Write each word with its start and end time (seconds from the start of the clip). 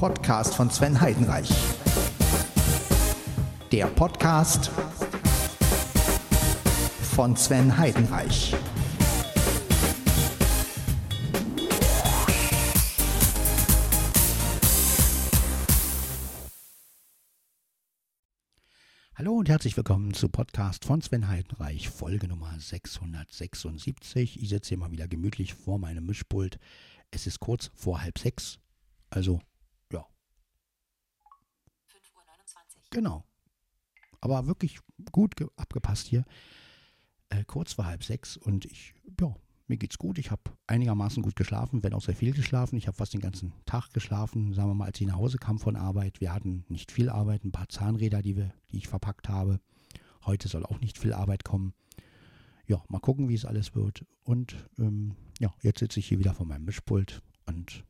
Podcast 0.00 0.54
von 0.54 0.70
Sven 0.70 0.98
Heidenreich. 0.98 1.50
Der 3.70 3.84
Podcast 3.84 4.70
von 7.02 7.36
Sven 7.36 7.76
Heidenreich. 7.76 8.54
Hallo 19.16 19.34
und 19.34 19.50
herzlich 19.50 19.76
willkommen 19.76 20.14
zu 20.14 20.30
Podcast 20.30 20.86
von 20.86 21.02
Sven 21.02 21.28
Heidenreich, 21.28 21.90
Folge 21.90 22.26
Nummer 22.26 22.58
676. 22.58 24.40
Ich 24.40 24.48
sitze 24.48 24.70
hier 24.70 24.78
mal 24.78 24.92
wieder 24.92 25.08
gemütlich 25.08 25.52
vor 25.52 25.78
meinem 25.78 26.06
Mischpult. 26.06 26.58
Es 27.10 27.26
ist 27.26 27.38
kurz 27.38 27.70
vor 27.74 28.00
halb 28.00 28.18
sechs, 28.18 28.58
also 29.10 29.42
ja. 29.92 30.06
5.29 31.88 32.76
Uhr. 32.76 32.79
Genau. 32.90 33.24
Aber 34.20 34.46
wirklich 34.46 34.78
gut 35.12 35.34
abgepasst 35.56 36.06
hier. 36.06 36.24
Äh, 37.30 37.44
kurz 37.44 37.72
vor 37.74 37.86
halb 37.86 38.04
sechs 38.04 38.36
und 38.36 38.64
ich, 38.66 38.94
ja, 39.20 39.34
mir 39.70 39.76
geht's 39.76 39.98
gut. 39.98 40.18
Ich 40.18 40.32
habe 40.32 40.42
einigermaßen 40.66 41.22
gut 41.22 41.36
geschlafen, 41.36 41.82
wenn 41.82 41.94
auch 41.94 42.02
sehr 42.02 42.16
viel 42.16 42.34
geschlafen. 42.34 42.76
Ich 42.76 42.88
habe 42.88 42.96
fast 42.96 43.14
den 43.14 43.20
ganzen 43.20 43.52
Tag 43.66 43.92
geschlafen, 43.92 44.52
sagen 44.52 44.68
wir 44.68 44.74
mal, 44.74 44.86
als 44.86 45.00
ich 45.00 45.06
nach 45.06 45.16
Hause 45.16 45.38
kam 45.38 45.58
von 45.58 45.76
Arbeit. 45.76 46.20
Wir 46.20 46.34
hatten 46.34 46.64
nicht 46.68 46.90
viel 46.90 47.08
Arbeit, 47.08 47.44
ein 47.44 47.52
paar 47.52 47.68
Zahnräder, 47.68 48.20
die, 48.20 48.36
wir, 48.36 48.52
die 48.72 48.78
ich 48.78 48.88
verpackt 48.88 49.28
habe. 49.28 49.60
Heute 50.26 50.48
soll 50.48 50.66
auch 50.66 50.80
nicht 50.80 50.98
viel 50.98 51.12
Arbeit 51.12 51.44
kommen. 51.44 51.72
Ja, 52.66 52.82
mal 52.88 52.98
gucken, 52.98 53.28
wie 53.28 53.34
es 53.34 53.44
alles 53.44 53.74
wird. 53.74 54.04
Und 54.24 54.68
ähm, 54.78 55.14
ja, 55.38 55.54
jetzt 55.62 55.78
sitze 55.78 56.00
ich 56.00 56.08
hier 56.08 56.18
wieder 56.18 56.34
vor 56.34 56.46
meinem 56.46 56.64
Mischpult 56.64 57.22
und 57.46 57.84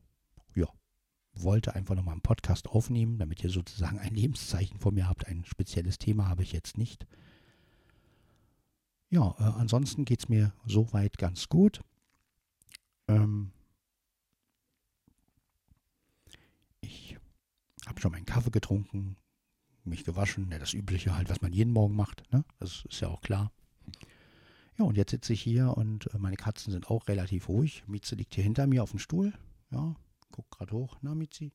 wollte 1.33 1.75
einfach 1.75 1.95
nochmal 1.95 2.13
einen 2.13 2.21
Podcast 2.21 2.67
aufnehmen, 2.69 3.17
damit 3.17 3.43
ihr 3.43 3.49
sozusagen 3.49 3.99
ein 3.99 4.13
Lebenszeichen 4.13 4.79
von 4.79 4.93
mir 4.93 5.07
habt. 5.07 5.27
Ein 5.27 5.45
spezielles 5.45 5.97
Thema 5.97 6.27
habe 6.27 6.43
ich 6.43 6.51
jetzt 6.51 6.77
nicht. 6.77 7.05
Ja, 9.09 9.35
äh, 9.39 9.43
ansonsten 9.43 10.05
geht 10.05 10.19
es 10.19 10.29
mir 10.29 10.53
soweit 10.65 11.17
ganz 11.17 11.49
gut. 11.49 11.81
Ähm, 13.07 13.51
ich 16.79 17.17
habe 17.85 17.99
schon 17.99 18.11
meinen 18.11 18.25
Kaffee 18.25 18.51
getrunken, 18.51 19.17
mich 19.83 20.03
gewaschen, 20.05 20.49
ja, 20.51 20.59
das 20.59 20.73
Übliche 20.73 21.15
halt, 21.15 21.29
was 21.29 21.41
man 21.41 21.53
jeden 21.53 21.73
Morgen 21.73 21.95
macht. 21.95 22.23
Ne? 22.31 22.45
Das 22.59 22.85
ist 22.89 23.01
ja 23.01 23.09
auch 23.09 23.21
klar. 23.21 23.51
Ja, 24.77 24.85
und 24.85 24.95
jetzt 24.95 25.11
sitze 25.11 25.33
ich 25.33 25.41
hier 25.41 25.75
und 25.75 26.13
äh, 26.13 26.17
meine 26.17 26.37
Katzen 26.37 26.71
sind 26.71 26.89
auch 26.89 27.07
relativ 27.07 27.49
ruhig. 27.49 27.83
Mieze 27.87 28.15
liegt 28.15 28.35
hier 28.35 28.43
hinter 28.43 28.67
mir 28.67 28.83
auf 28.83 28.91
dem 28.91 28.99
Stuhl. 28.99 29.33
Ja, 29.71 29.95
guck 30.31 30.49
gerade 30.49 30.73
hoch. 30.73 30.97
Na, 31.01 31.15
Mizi. 31.15 31.53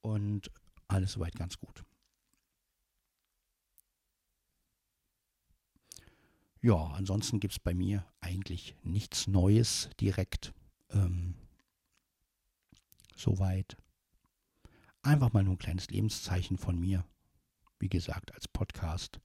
Und 0.00 0.50
alles 0.88 1.12
soweit 1.12 1.34
ganz 1.34 1.58
gut. 1.58 1.84
Ja, 6.60 6.76
ansonsten 6.92 7.40
gibt 7.40 7.52
es 7.52 7.58
bei 7.58 7.74
mir 7.74 8.06
eigentlich 8.20 8.74
nichts 8.82 9.26
Neues 9.26 9.90
direkt. 10.00 10.54
Ähm, 10.90 11.34
soweit. 13.16 13.76
Einfach 15.02 15.34
mal 15.34 15.44
nur 15.44 15.54
ein 15.54 15.58
kleines 15.58 15.90
Lebenszeichen 15.90 16.56
von 16.56 16.78
mir. 16.78 17.04
Wie 17.78 17.90
gesagt, 17.90 18.34
als 18.34 18.48
Podcast. 18.48 19.20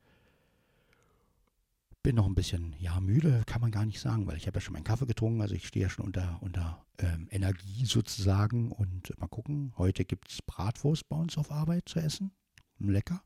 Bin 2.02 2.16
noch 2.16 2.25
ein 2.25 2.36
bisschen, 2.36 2.75
ja, 2.80 3.00
müde, 3.02 3.44
kann 3.45 3.61
man 3.61 3.72
gar 3.72 3.86
nicht 3.86 4.00
sagen, 4.00 4.25
weil 4.25 4.38
ich 4.38 4.47
habe 4.47 4.58
ja 4.58 4.61
schon 4.61 4.73
meinen 4.73 4.86
Kaffee 4.86 5.05
getrunken, 5.05 5.42
also 5.42 5.53
ich 5.53 5.67
stehe 5.67 5.86
ja 5.86 5.89
schon 5.89 6.06
unter, 6.06 6.38
unter 6.41 6.86
ähm, 6.97 7.28
Energie 7.30 7.86
sozusagen. 7.86 8.72
Und 8.72 9.17
mal 9.19 9.28
gucken, 9.28 9.73
heute 9.78 10.06
gibt 10.06 10.31
es 10.31 10.41
Bratwurst 10.41 11.09
bei 11.09 11.17
uns 11.17 11.38
auf 11.38 11.52
Arbeit 11.52 11.89
zu 11.89 12.00
essen. 12.00 12.31
Lecker. 12.80 13.22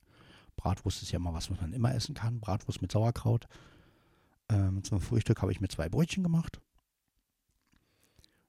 Bratwurst 0.56 1.04
ist 1.04 1.12
ja 1.12 1.20
mal 1.20 1.34
was, 1.34 1.52
was 1.52 1.62
man 1.62 1.74
immer 1.74 1.94
essen 1.94 2.16
kann. 2.16 2.40
Bratwurst 2.40 2.82
mit 2.82 2.92
Sauerkraut. 2.92 3.48
Ähm, 4.50 4.84
zum 4.84 5.02
Frühstück 5.02 5.42
habe 5.42 5.52
ich 5.52 5.62
mir 5.62 5.68
zwei 5.68 5.90
Brötchen 5.90 6.24
gemacht. 6.24 6.60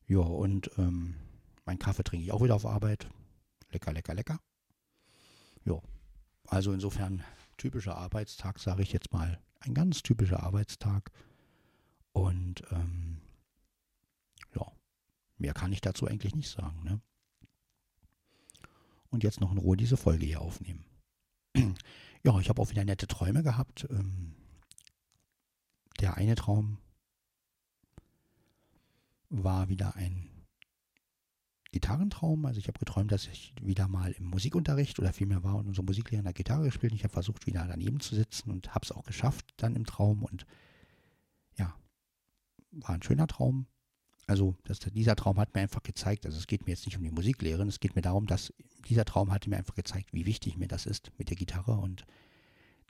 Ja, 0.06 0.18
und 0.18 0.70
ähm, 0.78 1.16
meinen 1.64 1.78
Kaffee 1.78 2.04
trinke 2.04 2.24
ich 2.24 2.32
auch 2.32 2.42
wieder 2.42 2.54
auf 2.54 2.66
Arbeit. 2.66 3.08
Lecker, 3.72 3.92
lecker, 3.92 4.14
lecker. 4.14 4.38
Ja, 5.64 5.80
also 6.46 6.72
insofern 6.72 7.22
typischer 7.56 7.96
Arbeitstag, 7.96 8.58
sage 8.58 8.82
ich 8.82 8.92
jetzt 8.92 9.12
mal. 9.12 9.38
Ein 9.66 9.74
ganz 9.74 10.02
typischer 10.02 10.42
Arbeitstag. 10.42 11.10
Und 12.12 12.62
ähm, 12.70 13.20
ja, 14.54 14.66
mehr 15.38 15.54
kann 15.54 15.72
ich 15.72 15.80
dazu 15.80 16.06
eigentlich 16.06 16.34
nicht 16.34 16.50
sagen. 16.50 16.82
Ne? 16.84 17.00
Und 19.08 19.24
jetzt 19.24 19.40
noch 19.40 19.52
in 19.52 19.58
Ruhe 19.58 19.76
diese 19.76 19.96
Folge 19.96 20.26
hier 20.26 20.40
aufnehmen. 20.40 20.84
ja, 21.56 22.38
ich 22.40 22.48
habe 22.48 22.60
auch 22.60 22.70
wieder 22.70 22.84
nette 22.84 23.06
Träume 23.06 23.42
gehabt. 23.42 23.86
Ähm, 23.90 24.34
der 26.00 26.16
eine 26.16 26.34
Traum 26.34 26.78
war 29.30 29.68
wieder 29.68 29.96
ein 29.96 30.33
Gitarrentraum. 31.74 32.46
Also 32.46 32.60
ich 32.60 32.68
habe 32.68 32.78
geträumt, 32.78 33.10
dass 33.10 33.26
ich 33.26 33.52
wieder 33.60 33.88
mal 33.88 34.12
im 34.12 34.26
Musikunterricht 34.26 35.00
oder 35.00 35.12
vielmehr 35.12 35.42
war 35.42 35.56
und 35.56 35.66
unsere 35.66 35.84
Musiklehrer 35.84 36.22
der 36.22 36.32
Gitarre 36.32 36.66
gespielt. 36.66 36.94
Ich 36.94 37.02
habe 37.02 37.12
versucht, 37.12 37.46
wieder 37.46 37.66
daneben 37.66 37.98
zu 37.98 38.14
sitzen 38.14 38.52
und 38.52 38.76
habe 38.76 38.84
es 38.84 38.92
auch 38.92 39.04
geschafft 39.04 39.52
dann 39.56 39.74
im 39.74 39.84
Traum. 39.84 40.22
Und 40.22 40.46
ja, 41.58 41.74
war 42.70 42.90
ein 42.90 43.02
schöner 43.02 43.26
Traum. 43.26 43.66
Also 44.28 44.54
das, 44.62 44.78
dieser 44.78 45.16
Traum 45.16 45.38
hat 45.40 45.54
mir 45.54 45.62
einfach 45.62 45.82
gezeigt, 45.82 46.24
also 46.26 46.38
es 46.38 46.46
geht 46.46 46.64
mir 46.64 46.72
jetzt 46.72 46.86
nicht 46.86 46.96
um 46.96 47.02
die 47.02 47.10
Musiklehrerin, 47.10 47.68
es 47.68 47.80
geht 47.80 47.96
mir 47.96 48.02
darum, 48.02 48.26
dass 48.26 48.54
dieser 48.88 49.04
Traum 49.04 49.32
hatte 49.32 49.50
mir 49.50 49.56
einfach 49.56 49.74
gezeigt, 49.74 50.12
wie 50.12 50.26
wichtig 50.26 50.56
mir 50.56 50.68
das 50.68 50.86
ist 50.86 51.10
mit 51.18 51.28
der 51.28 51.36
Gitarre. 51.36 51.72
Und 51.72 52.06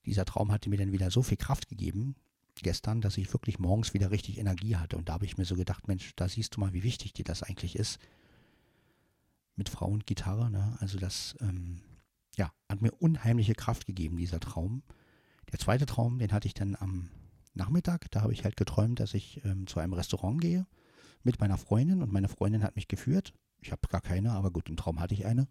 dieser 0.05 0.27
Traum 0.27 0.53
hatte 0.53 0.69
mir 0.69 0.77
dann 0.77 0.93
wieder 0.93 1.11
so 1.11 1.22
viel 1.22 1.39
Kraft 1.39 1.69
gegeben, 1.69 2.16
gestern, 2.56 3.01
dass 3.01 3.16
ich 3.16 3.33
wirklich 3.33 3.59
morgens 3.59 3.95
wieder 3.95 4.11
richtig 4.11 4.37
Energie 4.37 4.77
hatte. 4.77 4.99
Und 4.99 5.09
da 5.09 5.15
habe 5.15 5.25
ich 5.25 5.39
mir 5.39 5.47
so 5.47 5.56
gedacht, 5.56 5.89
Mensch, 5.89 6.15
da 6.16 6.28
siehst 6.28 6.55
du 6.55 6.61
mal, 6.61 6.75
wie 6.75 6.83
wichtig 6.83 7.15
dir 7.15 7.25
das 7.25 7.43
eigentlich 7.43 7.77
ist. 7.77 7.99
Mit 9.56 9.69
Frau 9.69 9.87
und 9.87 10.06
Gitarre. 10.06 10.50
Ne? 10.50 10.76
Also 10.81 10.98
das, 10.98 11.37
ähm, 11.41 11.81
ja, 12.37 12.53
hat 12.69 12.82
mir 12.82 12.92
unheimliche 12.92 13.54
Kraft 13.54 13.87
gegeben, 13.87 14.16
dieser 14.16 14.41
Traum. 14.41 14.82
Der 15.53 15.59
zweite 15.59 15.87
Traum, 15.87 16.19
den 16.19 16.32
hatte 16.32 16.48
ich 16.48 16.54
dann 16.54 16.76
am 16.76 17.10
Nachmittag. 17.54 18.10
Da 18.10 18.22
habe 18.22 18.32
ich 18.32 18.44
halt 18.44 18.56
geträumt, 18.56 19.00
dass 19.00 19.15
ich 19.15 19.44
ähm, 19.44 19.66
zu 19.66 19.78
einem 19.81 19.92
Restaurant 19.92 20.41
gehe 20.41 20.66
mit 21.22 21.41
meiner 21.41 21.56
Freundin 21.56 22.03
und 22.03 22.12
meine 22.12 22.28
Freundin 22.28 22.62
hat 22.62 22.76
mich 22.76 22.88
geführt. 22.88 23.34
Ich 23.60 23.72
habe 23.72 23.88
gar 23.88 24.00
keine, 24.00 24.32
aber 24.32 24.50
gut, 24.50 24.69
im 24.69 24.76
Traum 24.76 25.00
hatte 25.00 25.15
ich 25.15 25.25
eine. 25.25 25.48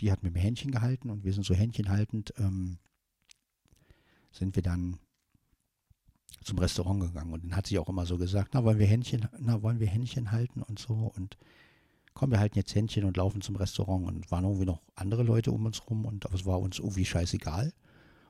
Die 0.00 0.12
hat 0.12 0.22
mir 0.22 0.30
Händchen 0.32 0.70
gehalten 0.70 1.10
und 1.10 1.24
wir 1.24 1.32
sind 1.32 1.44
so 1.44 1.54
händchenhaltend, 1.54 2.34
ähm, 2.38 2.78
sind 4.30 4.56
wir 4.56 4.62
dann 4.62 4.98
zum 6.42 6.58
Restaurant 6.58 7.00
gegangen 7.00 7.32
und 7.32 7.44
dann 7.44 7.56
hat 7.56 7.66
sie 7.66 7.78
auch 7.78 7.88
immer 7.88 8.06
so 8.06 8.18
gesagt, 8.18 8.54
na 8.54 8.64
wollen 8.64 8.78
wir 8.78 8.86
Händchen, 8.86 9.28
na 9.38 9.62
wollen 9.62 9.80
wir 9.80 9.86
Händchen 9.86 10.30
halten 10.30 10.62
und 10.62 10.78
so 10.78 11.12
und 11.16 11.36
komm, 12.14 12.30
wir 12.30 12.38
halten 12.38 12.56
jetzt 12.56 12.74
Händchen 12.74 13.04
und 13.04 13.16
laufen 13.16 13.42
zum 13.42 13.56
Restaurant 13.56 14.06
und 14.06 14.30
waren 14.30 14.44
irgendwie 14.44 14.64
noch 14.64 14.80
andere 14.94 15.24
Leute 15.24 15.50
um 15.50 15.66
uns 15.66 15.82
rum 15.88 16.04
und 16.04 16.24
es 16.26 16.46
war 16.46 16.60
uns 16.60 16.78
irgendwie 16.78 17.04
scheißegal. 17.04 17.72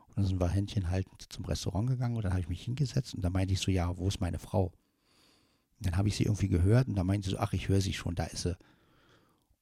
Und 0.09 0.17
dann 0.17 0.27
sind 0.27 0.41
wir 0.41 0.49
Händchen 0.49 0.91
haltend 0.91 1.27
zum 1.29 1.45
Restaurant 1.45 1.89
gegangen 1.89 2.17
und 2.17 2.25
dann 2.25 2.33
habe 2.33 2.41
ich 2.41 2.49
mich 2.49 2.63
hingesetzt 2.63 3.15
und 3.15 3.23
da 3.23 3.31
meinte 3.31 3.53
ich 3.53 3.61
so, 3.61 3.71
ja, 3.71 3.97
wo 3.97 4.09
ist 4.09 4.21
meine 4.21 4.39
Frau? 4.39 4.73
Und 5.79 5.87
dann 5.87 5.97
habe 5.97 6.09
ich 6.09 6.17
sie 6.17 6.25
irgendwie 6.25 6.49
gehört 6.49 6.89
und 6.89 6.95
da 6.95 7.05
meinte 7.05 7.27
sie 7.27 7.33
so, 7.33 7.39
ach, 7.39 7.53
ich 7.53 7.69
höre 7.69 7.81
sie 7.81 7.93
schon, 7.93 8.15
da 8.15 8.25
ist 8.25 8.43
sie. 8.43 8.57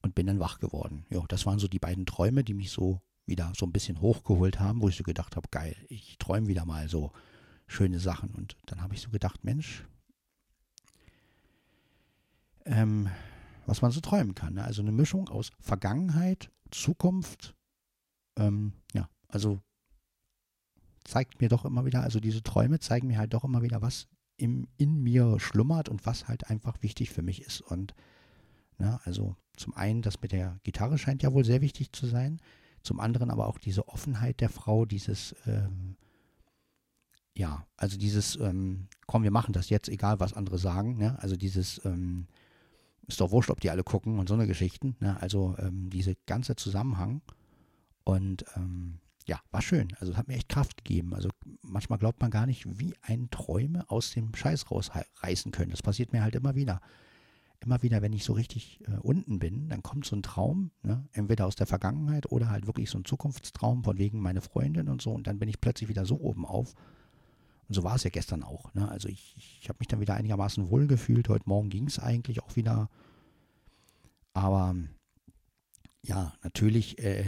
Und 0.01 0.15
bin 0.15 0.27
dann 0.27 0.39
wach 0.39 0.59
geworden. 0.59 1.05
Ja, 1.09 1.23
das 1.27 1.45
waren 1.45 1.59
so 1.59 1.67
die 1.67 1.79
beiden 1.79 2.05
Träume, 2.05 2.43
die 2.43 2.53
mich 2.53 2.71
so 2.71 3.01
wieder 3.25 3.51
so 3.55 3.65
ein 3.65 3.71
bisschen 3.71 4.01
hochgeholt 4.01 4.59
haben, 4.59 4.81
wo 4.81 4.89
ich 4.89 4.97
so 4.97 5.03
gedacht 5.03 5.35
habe, 5.35 5.47
geil, 5.49 5.75
ich 5.89 6.17
träume 6.17 6.47
wieder 6.47 6.65
mal 6.65 6.87
so 6.89 7.11
schöne 7.67 7.99
Sachen. 7.99 8.29
Und 8.31 8.57
dann 8.65 8.81
habe 8.81 8.93
ich 8.93 9.01
so 9.01 9.09
gedacht, 9.09 9.43
Mensch, 9.43 9.85
ähm, 12.65 13.09
was 13.65 13.81
man 13.81 13.91
so 13.91 14.01
träumen 14.01 14.35
kann. 14.35 14.55
Ne? 14.55 14.63
Also 14.63 14.81
eine 14.81 14.91
Mischung 14.91 15.29
aus 15.29 15.51
Vergangenheit, 15.59 16.51
Zukunft, 16.71 17.55
ähm, 18.37 18.73
ja, 18.93 19.09
also 19.27 19.61
zeigt 21.03 21.41
mir 21.41 21.49
doch 21.49 21.65
immer 21.65 21.85
wieder, 21.85 22.01
also 22.01 22.19
diese 22.19 22.43
Träume 22.43 22.79
zeigen 22.79 23.07
mir 23.07 23.17
halt 23.17 23.33
doch 23.33 23.43
immer 23.43 23.61
wieder, 23.61 23.81
was 23.81 24.07
im, 24.37 24.67
in 24.77 25.01
mir 25.03 25.39
schlummert 25.39 25.89
und 25.89 26.05
was 26.05 26.27
halt 26.27 26.49
einfach 26.49 26.81
wichtig 26.81 27.11
für 27.11 27.21
mich 27.21 27.41
ist. 27.41 27.61
Und 27.61 27.93
ne, 28.77 28.99
also 29.03 29.35
zum 29.55 29.75
einen, 29.75 30.01
das 30.01 30.21
mit 30.21 30.31
der 30.31 30.59
Gitarre 30.63 30.97
scheint 30.97 31.21
ja 31.21 31.33
wohl 31.33 31.45
sehr 31.45 31.61
wichtig 31.61 31.91
zu 31.93 32.07
sein. 32.07 32.39
Zum 32.81 32.99
anderen 32.99 33.29
aber 33.29 33.47
auch 33.47 33.59
diese 33.59 33.87
Offenheit 33.87 34.41
der 34.41 34.49
Frau, 34.49 34.85
dieses 34.85 35.35
ähm, 35.45 35.95
ja, 37.35 37.65
also 37.77 37.97
dieses, 37.97 38.35
ähm, 38.35 38.87
komm, 39.07 39.23
wir 39.23 39.31
machen 39.31 39.53
das 39.53 39.69
jetzt, 39.69 39.89
egal 39.89 40.19
was 40.19 40.33
andere 40.33 40.57
sagen, 40.57 40.97
ne? 40.97 41.17
also 41.19 41.35
dieses, 41.35 41.83
ähm, 41.83 42.27
ist 43.07 43.21
doch 43.21 43.31
wurscht, 43.31 43.49
ob 43.49 43.59
die 43.59 43.69
alle 43.69 43.83
gucken 43.83 44.19
und 44.19 44.27
so 44.27 44.33
eine 44.33 44.47
Geschichten, 44.47 44.95
ne? 44.99 45.17
also 45.21 45.55
ähm, 45.59 45.89
diese 45.89 46.15
ganze 46.25 46.55
Zusammenhang 46.55 47.21
und 48.03 48.45
ähm, 48.55 48.99
ja, 49.25 49.39
war 49.51 49.61
schön, 49.61 49.89
also 49.99 50.17
hat 50.17 50.27
mir 50.27 50.35
echt 50.35 50.49
Kraft 50.49 50.83
gegeben, 50.83 51.13
also 51.13 51.29
manchmal 51.61 51.99
glaubt 51.99 52.21
man 52.21 52.31
gar 52.31 52.45
nicht, 52.45 52.79
wie 52.79 52.93
ein 53.01 53.29
Träume 53.29 53.89
aus 53.89 54.11
dem 54.11 54.35
Scheiß 54.35 54.69
rausreißen 54.69 55.51
können, 55.51 55.71
das 55.71 55.81
passiert 55.81 56.13
mir 56.13 56.23
halt 56.23 56.35
immer 56.35 56.55
wieder. 56.55 56.81
immer 57.61 57.81
wieder, 57.81 58.01
wenn 58.01 58.11
ich 58.13 58.25
so 58.25 58.33
richtig 58.33 58.81
äh, 58.87 58.97
unten 59.01 59.39
bin, 59.39 59.69
dann 59.69 59.81
kommt 59.81 60.05
so 60.05 60.15
ein 60.15 60.23
Traum, 60.23 60.71
ne? 60.83 61.07
entweder 61.13 61.45
aus 61.45 61.55
der 61.55 61.67
Vergangenheit 61.67 62.29
oder 62.31 62.49
halt 62.49 62.67
wirklich 62.67 62.89
so 62.89 62.97
ein 62.97 63.05
Zukunftstraum 63.05 63.83
von 63.83 63.97
wegen 63.97 64.19
meine 64.19 64.41
Freundin 64.41 64.89
und 64.89 65.01
so. 65.01 65.11
Und 65.11 65.27
dann 65.27 65.39
bin 65.39 65.47
ich 65.47 65.61
plötzlich 65.61 65.87
wieder 65.87 66.05
so 66.05 66.19
oben 66.19 66.45
auf. 66.45 66.75
Und 67.67 67.75
so 67.75 67.83
war 67.83 67.95
es 67.95 68.03
ja 68.03 68.09
gestern 68.09 68.43
auch. 68.43 68.73
Ne? 68.73 68.89
Also 68.89 69.07
ich, 69.07 69.35
ich 69.61 69.69
habe 69.69 69.77
mich 69.79 69.87
dann 69.87 69.99
wieder 69.99 70.15
einigermaßen 70.15 70.69
wohl 70.69 70.87
gefühlt. 70.87 71.29
Heute 71.29 71.47
Morgen 71.47 71.69
ging 71.69 71.87
es 71.87 71.99
eigentlich 71.99 72.43
auch 72.43 72.55
wieder. 72.55 72.89
Aber 74.33 74.75
ja, 76.01 76.33
natürlich 76.43 76.99
äh, 76.99 77.25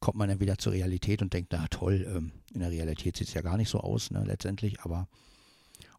kommt 0.00 0.16
man 0.16 0.28
dann 0.28 0.40
wieder 0.40 0.58
zur 0.58 0.72
Realität 0.72 1.22
und 1.22 1.32
denkt, 1.32 1.52
na 1.52 1.66
toll, 1.68 2.06
ähm, 2.08 2.32
in 2.52 2.60
der 2.60 2.70
Realität 2.70 3.16
sieht 3.16 3.28
es 3.28 3.34
ja 3.34 3.42
gar 3.42 3.56
nicht 3.56 3.68
so 3.68 3.80
aus, 3.80 4.10
ne, 4.10 4.24
letztendlich. 4.24 4.80
Aber 4.80 5.08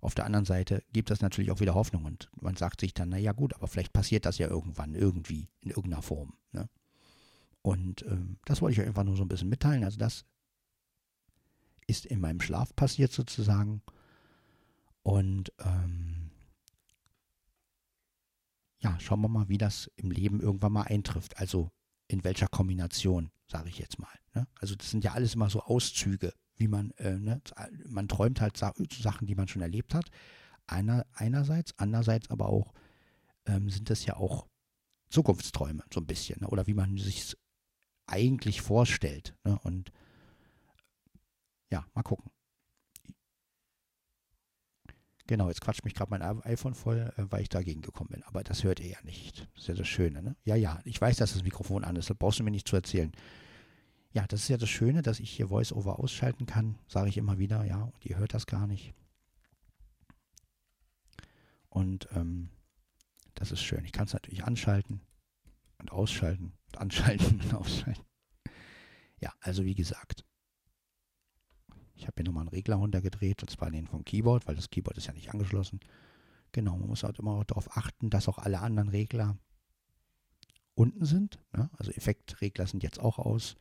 auf 0.01 0.15
der 0.15 0.25
anderen 0.25 0.45
Seite 0.45 0.83
gibt 0.91 1.11
es 1.11 1.21
natürlich 1.21 1.51
auch 1.51 1.59
wieder 1.59 1.75
Hoffnung 1.75 2.05
und 2.05 2.29
man 2.41 2.55
sagt 2.55 2.81
sich 2.81 2.93
dann, 2.93 3.09
naja 3.09 3.31
gut, 3.31 3.53
aber 3.53 3.67
vielleicht 3.67 3.93
passiert 3.93 4.25
das 4.25 4.39
ja 4.39 4.47
irgendwann, 4.47 4.95
irgendwie, 4.95 5.47
in 5.61 5.69
irgendeiner 5.69 6.01
Form. 6.01 6.33
Ne? 6.51 6.67
Und 7.61 8.03
ähm, 8.07 8.37
das 8.45 8.61
wollte 8.61 8.73
ich 8.73 8.79
euch 8.81 8.87
einfach 8.87 9.03
nur 9.03 9.15
so 9.15 9.23
ein 9.23 9.27
bisschen 9.27 9.49
mitteilen. 9.49 9.83
Also 9.83 9.99
das 9.99 10.25
ist 11.87 12.05
in 12.05 12.19
meinem 12.19 12.41
Schlaf 12.41 12.75
passiert 12.75 13.11
sozusagen. 13.11 13.81
Und 15.03 15.51
ähm, 15.59 16.31
ja, 18.79 18.99
schauen 18.99 19.21
wir 19.21 19.29
mal, 19.29 19.49
wie 19.49 19.57
das 19.57 19.89
im 19.95 20.11
Leben 20.11 20.39
irgendwann 20.41 20.73
mal 20.73 20.83
eintrifft. 20.83 21.37
Also 21.37 21.71
in 22.07 22.23
welcher 22.23 22.47
Kombination, 22.47 23.31
sage 23.47 23.69
ich 23.69 23.77
jetzt 23.79 23.99
mal. 23.99 24.13
Ne? 24.33 24.47
Also 24.59 24.75
das 24.75 24.89
sind 24.89 25.03
ja 25.03 25.13
alles 25.13 25.35
immer 25.35 25.49
so 25.49 25.61
Auszüge 25.61 26.33
wie 26.61 26.67
man, 26.67 26.91
äh, 26.91 27.17
ne, 27.17 27.41
man 27.87 28.07
träumt 28.07 28.39
halt 28.39 28.55
Sachen, 28.55 29.25
die 29.25 29.35
man 29.35 29.47
schon 29.47 29.63
erlebt 29.63 29.93
hat. 29.95 30.09
Einer, 30.67 31.05
einerseits, 31.13 31.73
andererseits 31.77 32.29
aber 32.29 32.47
auch 32.47 32.73
ähm, 33.47 33.69
sind 33.69 33.89
das 33.89 34.05
ja 34.05 34.15
auch 34.15 34.47
Zukunftsträume, 35.09 35.83
so 35.91 35.99
ein 35.99 36.05
bisschen, 36.05 36.39
ne? 36.39 36.47
oder 36.47 36.67
wie 36.67 36.75
man 36.75 36.97
sich 36.97 37.35
eigentlich 38.05 38.61
vorstellt. 38.61 39.35
Ne? 39.43 39.59
Und 39.63 39.91
ja, 41.71 41.85
mal 41.93 42.03
gucken. 42.03 42.29
Genau, 45.27 45.47
jetzt 45.47 45.61
quatscht 45.61 45.85
mich 45.85 45.93
gerade 45.93 46.09
mein 46.09 46.21
iPhone 46.21 46.73
voll, 46.73 47.13
äh, 47.15 47.23
weil 47.31 47.41
ich 47.41 47.49
dagegen 47.49 47.81
gekommen 47.81 48.09
bin. 48.09 48.23
Aber 48.23 48.43
das 48.43 48.63
hört 48.63 48.81
ihr 48.81 48.89
ja 48.89 49.01
nicht. 49.03 49.47
Das 49.53 49.63
ist 49.63 49.67
ja 49.69 49.75
das 49.75 49.87
Schöne, 49.87 50.21
ne? 50.21 50.35
Ja, 50.43 50.55
ja, 50.55 50.79
ich 50.83 50.99
weiß, 50.99 51.17
dass 51.17 51.33
das 51.33 51.43
Mikrofon 51.43 51.85
an 51.85 51.95
ist. 51.95 52.09
Das 52.09 52.17
brauchst 52.17 52.39
du 52.39 52.43
mir 52.43 52.51
nicht 52.51 52.67
zu 52.67 52.75
erzählen. 52.75 53.13
Ja, 54.11 54.27
das 54.27 54.41
ist 54.41 54.49
ja 54.49 54.57
das 54.57 54.69
Schöne, 54.69 55.01
dass 55.03 55.21
ich 55.21 55.31
hier 55.31 55.49
VoiceOver 55.49 55.99
ausschalten 55.99 56.45
kann, 56.45 56.77
sage 56.85 57.07
ich 57.07 57.17
immer 57.17 57.37
wieder, 57.37 57.63
ja, 57.63 57.83
und 57.83 58.05
ihr 58.05 58.17
hört 58.17 58.33
das 58.33 58.45
gar 58.45 58.67
nicht. 58.67 58.93
Und 61.69 62.09
ähm, 62.13 62.49
das 63.35 63.53
ist 63.53 63.61
schön. 63.61 63.85
Ich 63.85 63.93
kann 63.93 64.07
es 64.07 64.13
natürlich 64.13 64.43
anschalten 64.43 64.99
und 65.77 65.93
ausschalten 65.93 66.51
und 66.67 66.77
anschalten 66.77 67.39
und 67.43 67.53
ausschalten. 67.53 68.03
Ja, 69.21 69.31
also 69.39 69.63
wie 69.63 69.75
gesagt, 69.75 70.25
ich 72.01 72.07
habe 72.07 72.15
hier 72.17 72.25
nochmal 72.25 72.41
einen 72.41 72.49
Regler 72.49 72.77
runtergedreht, 72.77 73.43
und 73.43 73.49
zwar 73.49 73.69
den 73.69 73.85
vom 73.85 74.03
Keyboard, 74.03 74.47
weil 74.47 74.55
das 74.55 74.71
Keyboard 74.71 74.97
ist 74.97 75.05
ja 75.05 75.13
nicht 75.13 75.31
angeschlossen. 75.31 75.79
Genau, 76.51 76.75
man 76.75 76.89
muss 76.89 77.03
halt 77.03 77.19
immer 77.19 77.45
darauf 77.45 77.77
achten, 77.77 78.09
dass 78.09 78.27
auch 78.27 78.39
alle 78.39 78.59
anderen 78.59 78.89
Regler 78.89 79.37
unten 80.73 81.05
sind. 81.05 81.39
Ne? 81.53 81.69
Also 81.77 81.91
Effektregler 81.91 82.65
sind 82.65 82.81
jetzt 82.81 82.99
auch 82.99 83.19
aus. 83.19 83.55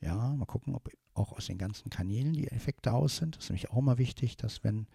Ja, 0.00 0.34
mal 0.34 0.46
gucken, 0.46 0.74
ob 0.74 0.90
auch 1.12 1.32
aus 1.32 1.46
den 1.46 1.58
ganzen 1.58 1.90
Kanälen 1.90 2.32
die 2.32 2.48
Effekte 2.48 2.92
aus 2.92 3.18
sind. 3.18 3.36
Das 3.36 3.44
ist 3.44 3.50
nämlich 3.50 3.70
auch 3.70 3.82
mal 3.82 3.98
wichtig, 3.98 4.38
dass 4.38 4.64
wenn, 4.64 4.86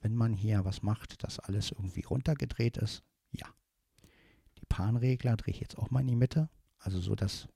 wenn 0.00 0.14
man 0.14 0.32
hier 0.32 0.64
was 0.64 0.82
macht, 0.82 1.24
dass 1.24 1.40
alles 1.40 1.72
irgendwie 1.72 2.02
runtergedreht 2.02 2.76
ist. 2.76 3.02
Ja. 3.32 3.46
Die 4.58 4.66
Panregler 4.66 5.36
drehe 5.36 5.54
ich 5.54 5.60
jetzt 5.60 5.76
auch 5.76 5.90
mal 5.90 6.00
in 6.00 6.06
die 6.06 6.16
Mitte. 6.16 6.50
Also 6.78 7.00
so, 7.00 7.16
dass 7.16 7.48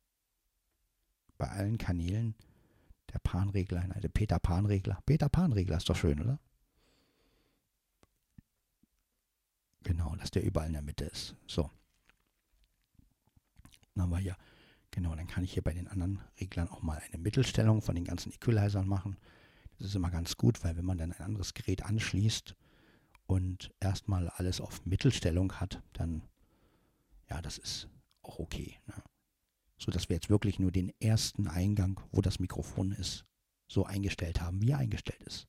bei 1.39 1.49
allen 1.49 1.79
Kanälen 1.79 2.35
der 3.15 3.21
Panregler, 3.21 3.87
also 3.95 4.09
Peter 4.09 4.39
Panregler. 4.39 5.01
Peter 5.07 5.29
Panregler 5.29 5.77
ist 5.77 5.89
doch 5.89 5.97
schön, 5.97 6.21
oder? 6.21 6.39
Genau, 9.83 10.15
dass 10.17 10.31
der 10.31 10.43
überall 10.45 10.67
in 10.67 10.73
der 10.75 10.83
Mitte 10.83 11.05
ist. 11.05 11.37
So. 11.47 11.71
Dann 13.95 14.05
haben 14.05 14.11
wir 14.11 14.19
hier 14.19 14.37
Genau, 14.95 15.13
dann 15.17 15.27
kann 15.27 15.43
ich 15.43 15.53
hier 15.53 15.65
bei 15.65 15.73
den 15.73 15.89
anderen 15.89 16.21
Reglern 16.41 16.69
auch 16.69 16.81
mal 16.81 17.03
eine 17.05 17.21
Mittelstellung 17.21 17.83
von 17.83 17.97
den 17.97 18.05
ganzen 18.05 18.33
Equalizern 18.33 18.87
machen. 18.87 19.17
Das 19.77 19.89
ist 19.89 19.97
immer 19.97 20.13
ganz 20.13 20.37
gut, 20.37 20.63
weil 20.63 20.77
wenn 20.77 20.85
man 20.85 20.99
dann 20.99 21.11
ein 21.11 21.21
anderes 21.21 21.53
Gerät 21.53 21.83
anschließt 21.83 22.55
und 23.27 23.75
erstmal 23.81 24.29
alles 24.29 24.61
auf 24.61 24.87
Mittelstellung 24.87 25.55
hat, 25.55 25.83
dann, 25.95 26.23
ja, 27.29 27.43
das 27.43 27.59
ist 27.59 27.89
auch 28.23 28.39
okay. 28.39 28.79
Ne? 28.87 28.95
So 29.85 29.91
dass 29.93 30.09
wir 30.09 30.17
jetzt 30.17 30.31
wirklich 30.31 30.59
nur 30.59 30.73
den 30.73 30.93
ersten 30.99 31.47
Eingang, 31.47 32.01
wo 32.11 32.23
das 32.23 32.41
Mikrofon 32.41 32.93
ist, 32.93 33.27
so 33.69 33.85
eingestellt 33.85 34.41
haben, 34.41 34.63
wie 34.63 34.71
er 34.71 34.79
eingestellt 34.79 35.23
ist. 35.25 35.47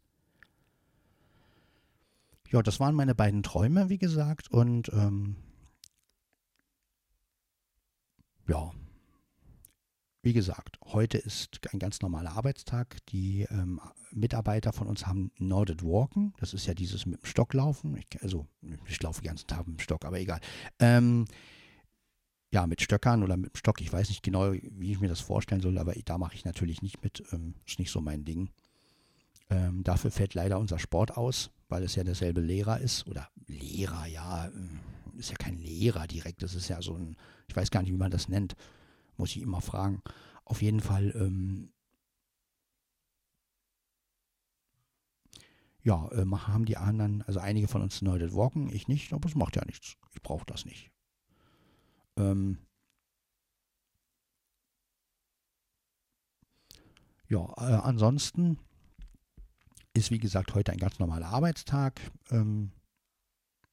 Ja, 2.50 2.62
das 2.62 2.82
waren 2.82 2.96
meine 2.96 3.16
beiden 3.16 3.44
Träume, 3.44 3.88
wie 3.88 3.98
gesagt, 3.98 4.52
und 4.52 4.90
ähm, 4.90 5.38
ja, 8.50 8.74
wie 10.22 10.34
gesagt, 10.34 10.80
heute 10.84 11.18
ist 11.18 11.62
ein 11.72 11.80
ganz 11.80 12.02
normaler 12.02 12.34
Arbeitstag. 12.34 12.98
Die 13.08 13.44
ähm, 13.44 13.80
Mitarbeiter 14.12 14.74
von 14.74 14.88
uns 14.88 15.08
haben 15.08 15.32
Norded 15.38 15.82
Walken. 15.82 16.34
Das 16.40 16.54
ist 16.54 16.66
ja 16.66 16.74
dieses 16.74 17.06
mit 17.06 17.22
dem 17.22 17.26
Stock 17.26 17.54
laufen. 17.54 17.96
Ich, 17.96 18.22
also, 18.22 18.48
ich 18.86 19.02
laufe 19.02 19.22
den 19.22 19.28
ganzen 19.28 19.48
Tag 19.48 19.66
mit 19.68 19.78
dem 19.78 19.84
Stock, 19.84 20.04
aber 20.04 20.20
egal. 20.20 20.42
Ähm, 20.80 21.26
ja, 22.56 22.68
mit 22.68 22.82
Stöckern 22.82 23.24
oder 23.24 23.38
mit 23.38 23.54
dem 23.54 23.58
Stock. 23.58 23.82
Ich 23.82 23.92
weiß 23.92 24.10
nicht 24.10 24.24
genau, 24.24 24.54
wie 24.54 24.92
ich 24.92 25.00
mir 25.00 25.10
das 25.10 25.20
vorstellen 25.20 25.62
soll, 25.62 25.78
aber 25.78 25.94
da 26.06 26.18
mache 26.18 26.36
ich 26.36 26.46
natürlich 26.46 26.82
nicht 26.82 27.04
mit. 27.04 27.24
Ähm, 27.32 27.56
ist 27.68 27.80
nicht 27.80 27.92
so 27.92 28.02
mein 28.02 28.24
Ding. 28.26 28.50
Ähm, 29.50 29.84
dafür 29.84 30.10
fällt 30.10 30.34
leider 30.34 30.58
unser 30.58 30.80
Sport 30.80 31.18
aus, 31.18 31.52
weil 31.68 31.84
es 31.84 31.96
ja 31.96 32.04
derselbe 32.04 32.42
Lehrer 32.42 32.80
ist. 32.80 33.08
Oder 33.08 33.30
Lehrer, 33.48 34.08
ja, 34.08 34.48
äh, 34.48 35.20
ist 35.20 35.32
ja 35.32 35.36
kein 35.36 35.58
Lehrer 35.58 36.08
direkt. 36.08 36.44
Das 36.44 36.56
ist 36.56 36.70
ja 36.70 36.82
so 36.82 36.96
ein, 36.96 37.18
ich 37.48 37.56
weiß 37.56 37.72
gar 37.72 37.82
nicht, 37.82 37.92
wie 37.92 37.98
man 37.98 38.12
das 38.12 38.30
nennt 38.30 38.56
muss 39.18 39.36
ich 39.36 39.42
immer 39.42 39.62
fragen. 39.62 40.02
Auf 40.44 40.62
jeden 40.62 40.80
Fall, 40.80 41.14
ähm, 41.16 41.72
ja, 45.84 46.10
äh, 46.12 46.26
haben 46.26 46.66
die 46.66 46.78
anderen, 46.78 47.22
also 47.24 47.40
einige 47.40 47.68
von 47.68 47.82
uns 47.82 48.02
Nerded 48.02 48.34
Walken, 48.34 48.74
ich 48.74 48.88
nicht, 48.88 49.14
aber 49.14 49.28
es 49.28 49.36
macht 49.36 49.56
ja 49.56 49.66
nichts. 49.66 49.98
Ich 50.14 50.22
brauche 50.22 50.46
das 50.46 50.66
nicht. 50.66 50.92
Ähm, 52.18 52.58
ja, 57.28 57.40
äh, 57.58 57.82
ansonsten 57.82 58.60
ist 59.94 60.12
wie 60.12 60.20
gesagt 60.20 60.54
heute 60.54 60.72
ein 60.72 60.78
ganz 60.78 61.00
normaler 61.00 61.28
Arbeitstag. 61.28 62.00
Ähm, 62.30 62.72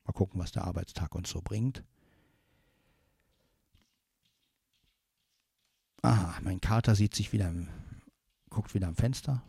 mal 0.04 0.12
gucken, 0.12 0.40
was 0.40 0.52
der 0.52 0.64
Arbeitstag 0.64 1.14
uns 1.14 1.30
so 1.30 1.40
bringt. 1.42 1.84
Aha, 6.02 6.40
mein 6.42 6.60
Kater 6.60 6.94
sieht 6.96 7.14
sich 7.14 7.32
wieder, 7.32 7.48
im, 7.48 7.68
guckt 8.50 8.74
wieder 8.74 8.88
am 8.88 8.96
Fenster 8.96 9.42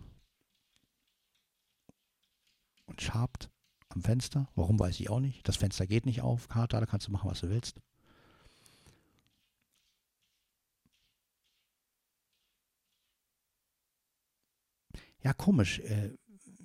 und 2.86 3.02
schabt 3.02 3.50
am 3.90 4.02
Fenster. 4.02 4.48
Warum 4.56 4.80
weiß 4.80 5.00
ich 5.00 5.10
auch 5.10 5.20
nicht. 5.20 5.48
Das 5.48 5.58
Fenster 5.58 5.88
geht 5.88 6.06
nicht 6.06 6.22
auf, 6.22 6.48
Kater, 6.48 6.80
da 6.80 6.86
kannst 6.86 7.08
du 7.08 7.12
machen, 7.12 7.30
was 7.30 7.42
du 7.42 7.50
willst. 7.50 7.80
Ja, 15.24 15.34
komisch. 15.34 15.80
Äh, 15.80 16.12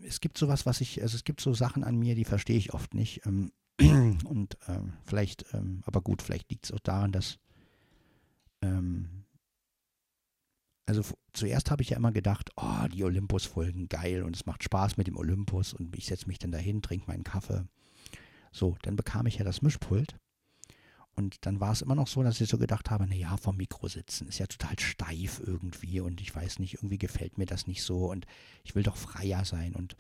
es 0.03 0.21
gibt 0.21 0.38
sowas, 0.38 0.67
was 0.67 0.81
ich, 0.81 1.03
also 1.03 1.17
es 1.17 1.25
gibt 1.25 1.41
so 1.41 1.55
Sachen 1.55 1.85
an 1.85 1.97
mir, 1.97 2.15
die 2.15 2.25
verstehe 2.25 2.57
ich 2.57 2.75
oft 2.75 2.95
nicht. 2.95 3.25
Ähm, 3.27 3.53
und 4.25 4.59
ähm, 4.67 4.95
vielleicht, 5.05 5.45
ähm, 5.55 5.83
aber 5.87 6.00
gut, 6.00 6.23
vielleicht 6.23 6.50
liegt 6.50 6.67
es 6.67 6.73
auch 6.73 6.81
daran, 6.81 7.12
dass 7.12 7.38
ähm, 8.62 9.25
also 10.87 11.03
zuerst 11.35 11.71
habe 11.71 11.83
ich 11.83 11.91
ja 11.91 11.99
immer 11.99 12.12
gedacht, 12.12 12.50
oh, 12.57 12.87
die 12.91 13.05
Olympus-Folgen 13.05 13.88
geil 13.88 14.23
und 14.23 14.35
es 14.35 14.47
macht 14.47 14.65
Spaß 14.65 14.97
mit 14.97 15.07
dem 15.07 15.19
Olympus 15.19 15.75
und 15.75 15.95
ich 15.97 16.07
setze 16.07 16.27
mich 16.27 16.38
dann 16.38 16.50
dahin, 16.50 16.81
trinke 16.81 17.07
meinen 17.07 17.25
Kaffee. 17.25 17.67
So, 18.53 18.77
dann 18.83 18.97
bekam 18.97 19.27
ich 19.27 19.37
ja 19.37 19.45
das 19.45 19.61
Mischpult 19.61 20.19
und 21.19 21.45
dann 21.47 21.59
war 21.59 21.73
es 21.73 21.83
immer 21.83 21.97
noch 21.97 22.07
so, 22.07 22.23
dass 22.23 22.41
ich 22.41 22.49
so 22.49 22.59
gedacht 22.59 22.93
habe, 22.93 23.09
naja, 23.09 23.37
vom 23.37 23.57
Mikro 23.57 23.89
sitzen 23.89 24.29
ist 24.29 24.39
ja 24.39 24.47
total 24.47 24.79
steif 24.79 25.43
irgendwie 25.45 25.99
und 25.99 26.21
ich 26.21 26.33
weiß 26.33 26.61
nicht, 26.61 26.75
irgendwie 26.75 26.97
gefällt 26.97 27.39
mir 27.39 27.45
das 27.45 27.67
nicht 27.67 27.83
so 27.83 28.09
und 28.09 28.25
ich 28.63 28.77
will 28.77 28.85
doch 28.85 28.97
freier 28.97 29.45
sein 29.45 29.75
und 29.75 29.97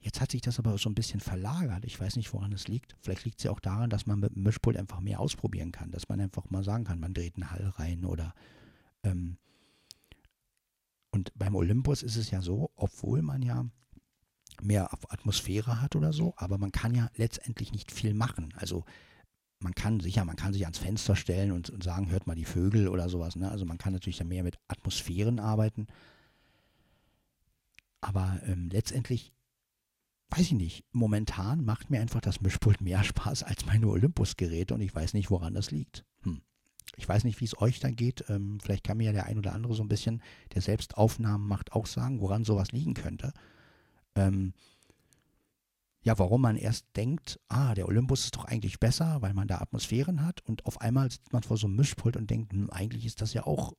Jetzt 0.00 0.20
hat 0.20 0.32
sich 0.32 0.42
das 0.42 0.58
aber 0.58 0.76
so 0.76 0.90
ein 0.90 0.94
bisschen 0.94 1.20
verlagert. 1.20 1.86
Ich 1.86 1.98
weiß 1.98 2.16
nicht, 2.16 2.30
woran 2.34 2.52
es 2.52 2.68
liegt. 2.68 2.94
Vielleicht 3.00 3.24
liegt 3.24 3.38
es 3.38 3.44
ja 3.44 3.50
auch 3.50 3.58
daran, 3.58 3.88
dass 3.88 4.04
man 4.04 4.20
mit 4.20 4.36
dem 4.36 4.42
Mischpult 4.42 4.76
einfach 4.76 5.00
mehr 5.00 5.18
ausprobieren 5.18 5.72
kann. 5.72 5.90
Dass 5.92 6.10
man 6.10 6.20
einfach 6.20 6.50
mal 6.50 6.62
sagen 6.62 6.84
kann, 6.84 7.00
man 7.00 7.14
dreht 7.14 7.36
einen 7.36 7.50
Hall 7.50 7.72
rein 7.78 8.04
oder 8.04 8.34
ähm, 9.02 9.38
und 11.10 11.32
beim 11.38 11.54
Olympus 11.54 12.02
ist 12.02 12.16
es 12.16 12.30
ja 12.30 12.42
so, 12.42 12.70
obwohl 12.76 13.22
man 13.22 13.40
ja 13.40 13.64
mehr 14.60 14.92
Atmosphäre 15.08 15.80
hat 15.80 15.96
oder 15.96 16.12
so, 16.12 16.34
aber 16.36 16.58
man 16.58 16.70
kann 16.70 16.94
ja 16.94 17.10
letztendlich 17.14 17.72
nicht 17.72 17.90
viel 17.90 18.12
machen. 18.12 18.52
Also 18.58 18.84
man 19.60 19.74
kann 19.74 20.00
sicher, 20.00 20.24
man 20.24 20.36
kann 20.36 20.52
sich 20.52 20.64
ans 20.64 20.78
Fenster 20.78 21.16
stellen 21.16 21.52
und, 21.52 21.70
und 21.70 21.82
sagen, 21.82 22.10
hört 22.10 22.26
mal 22.26 22.34
die 22.34 22.44
Vögel 22.44 22.88
oder 22.88 23.08
sowas. 23.08 23.36
Ne? 23.36 23.50
Also 23.50 23.64
man 23.64 23.78
kann 23.78 23.92
natürlich 23.92 24.18
dann 24.18 24.28
mehr 24.28 24.42
mit 24.42 24.58
Atmosphären 24.68 25.38
arbeiten. 25.38 25.86
Aber 28.00 28.40
ähm, 28.44 28.68
letztendlich, 28.70 29.32
weiß 30.30 30.42
ich 30.42 30.52
nicht, 30.52 30.84
momentan 30.92 31.64
macht 31.64 31.90
mir 31.90 32.00
einfach 32.00 32.20
das 32.20 32.42
Mischpult 32.42 32.82
mehr 32.82 33.02
Spaß 33.02 33.42
als 33.44 33.64
meine 33.64 33.88
Olympus-Geräte 33.88 34.74
und 34.74 34.82
ich 34.82 34.94
weiß 34.94 35.14
nicht, 35.14 35.30
woran 35.30 35.54
das 35.54 35.70
liegt. 35.70 36.04
Hm. 36.22 36.42
Ich 36.96 37.08
weiß 37.08 37.24
nicht, 37.24 37.40
wie 37.40 37.46
es 37.46 37.58
euch 37.58 37.80
dann 37.80 37.96
geht. 37.96 38.24
Ähm, 38.28 38.58
vielleicht 38.60 38.84
kann 38.84 38.98
mir 38.98 39.04
ja 39.04 39.12
der 39.12 39.26
ein 39.26 39.38
oder 39.38 39.54
andere 39.54 39.74
so 39.74 39.82
ein 39.82 39.88
bisschen, 39.88 40.22
der 40.54 40.60
selbst 40.60 40.98
Aufnahmen 40.98 41.48
macht, 41.48 41.72
auch 41.72 41.86
sagen, 41.86 42.20
woran 42.20 42.44
sowas 42.44 42.72
liegen 42.72 42.92
könnte. 42.92 43.32
Ähm, 44.14 44.52
ja, 46.04 46.18
warum 46.18 46.42
man 46.42 46.56
erst 46.56 46.84
denkt, 46.96 47.40
ah, 47.48 47.74
der 47.74 47.88
Olympus 47.88 48.24
ist 48.24 48.36
doch 48.36 48.44
eigentlich 48.44 48.78
besser, 48.78 49.22
weil 49.22 49.32
man 49.32 49.48
da 49.48 49.58
Atmosphären 49.58 50.24
hat 50.24 50.42
und 50.42 50.66
auf 50.66 50.82
einmal 50.82 51.10
sitzt 51.10 51.32
man 51.32 51.42
vor 51.42 51.56
so 51.56 51.66
einem 51.66 51.76
Mischpult 51.76 52.16
und 52.18 52.28
denkt, 52.28 52.52
hm, 52.52 52.68
eigentlich 52.68 53.06
ist 53.06 53.22
das 53.22 53.32
ja 53.32 53.46
auch, 53.46 53.72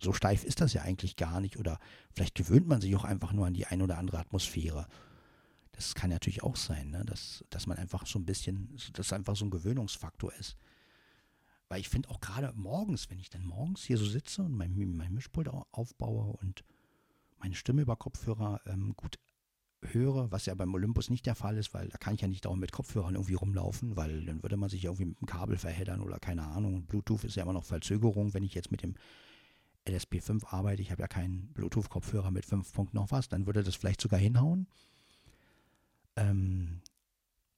so 0.00 0.12
steif 0.12 0.44
ist 0.44 0.60
das 0.60 0.72
ja 0.72 0.82
eigentlich 0.82 1.16
gar 1.16 1.40
nicht 1.40 1.58
oder 1.58 1.80
vielleicht 2.14 2.36
gewöhnt 2.36 2.68
man 2.68 2.80
sich 2.80 2.94
auch 2.94 3.04
einfach 3.04 3.32
nur 3.32 3.46
an 3.46 3.54
die 3.54 3.66
ein 3.66 3.82
oder 3.82 3.98
andere 3.98 4.20
Atmosphäre. 4.20 4.86
Das 5.72 5.96
kann 5.96 6.10
natürlich 6.10 6.44
auch 6.44 6.54
sein, 6.54 6.90
ne? 6.90 7.04
dass, 7.04 7.44
dass 7.50 7.66
man 7.66 7.76
einfach 7.76 8.06
so 8.06 8.20
ein 8.20 8.24
bisschen, 8.24 8.76
dass 8.92 9.12
einfach 9.12 9.34
so 9.34 9.44
ein 9.44 9.50
Gewöhnungsfaktor 9.50 10.32
ist. 10.34 10.56
Weil 11.68 11.80
ich 11.80 11.88
finde 11.88 12.10
auch 12.10 12.20
gerade 12.20 12.52
morgens, 12.54 13.10
wenn 13.10 13.18
ich 13.18 13.30
dann 13.30 13.44
morgens 13.44 13.82
hier 13.82 13.98
so 13.98 14.04
sitze 14.04 14.42
und 14.42 14.52
mein, 14.52 14.74
mein 14.96 15.14
Mischpult 15.14 15.48
aufbaue 15.48 16.36
und 16.36 16.62
meine 17.38 17.56
Stimme 17.56 17.82
über 17.82 17.96
Kopfhörer 17.96 18.60
ähm, 18.66 18.94
gut 18.94 19.18
höre, 19.82 20.30
was 20.30 20.46
ja 20.46 20.54
beim 20.54 20.72
Olympus 20.74 21.10
nicht 21.10 21.26
der 21.26 21.34
Fall 21.34 21.56
ist, 21.56 21.74
weil 21.74 21.88
da 21.88 21.98
kann 21.98 22.14
ich 22.14 22.20
ja 22.20 22.28
nicht 22.28 22.44
dauernd 22.44 22.60
mit 22.60 22.72
Kopfhörern 22.72 23.14
irgendwie 23.14 23.34
rumlaufen, 23.34 23.96
weil 23.96 24.24
dann 24.24 24.42
würde 24.42 24.56
man 24.56 24.70
sich 24.70 24.84
irgendwie 24.84 25.06
mit 25.06 25.20
dem 25.20 25.26
Kabel 25.26 25.56
verheddern 25.56 26.00
oder 26.00 26.18
keine 26.18 26.44
Ahnung. 26.44 26.86
Bluetooth 26.86 27.24
ist 27.24 27.36
ja 27.36 27.42
immer 27.42 27.52
noch 27.52 27.64
Verzögerung, 27.64 28.34
wenn 28.34 28.44
ich 28.44 28.54
jetzt 28.54 28.70
mit 28.70 28.82
dem 28.82 28.94
LSP5 29.86 30.46
arbeite, 30.46 30.82
ich 30.82 30.92
habe 30.92 31.02
ja 31.02 31.08
keinen 31.08 31.52
Bluetooth-Kopfhörer 31.54 32.30
mit 32.30 32.46
5 32.46 32.72
Punkt 32.72 32.94
noch 32.94 33.10
was, 33.10 33.28
dann 33.28 33.46
würde 33.46 33.64
das 33.64 33.74
vielleicht 33.74 34.00
sogar 34.00 34.20
hinhauen. 34.20 34.68
Ähm, 36.14 36.80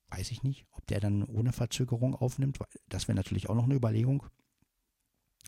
weiß 0.08 0.30
ich 0.30 0.42
nicht, 0.42 0.64
ob 0.70 0.86
der 0.86 1.00
dann 1.00 1.24
ohne 1.24 1.52
Verzögerung 1.52 2.14
aufnimmt. 2.14 2.58
Das 2.88 3.08
wäre 3.08 3.16
natürlich 3.16 3.50
auch 3.50 3.54
noch 3.54 3.64
eine 3.64 3.74
Überlegung. 3.74 4.24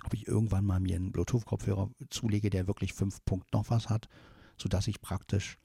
Ob 0.05 0.13
ich 0.13 0.27
irgendwann 0.27 0.67
mal 0.67 0.81
mir 0.81 0.97
einen 0.97 1.13
Bluetooth-Kopfhörer 1.13 1.91
zulege, 2.11 2.51
der 2.51 2.67
wirklich 2.67 2.93
5 2.93 3.25
Punkt 3.25 3.53
noch 3.55 3.71
was 3.71 3.89
hat, 3.89 4.09
sodass 4.59 4.89
ich 4.89 5.01
praktisch 5.01 5.59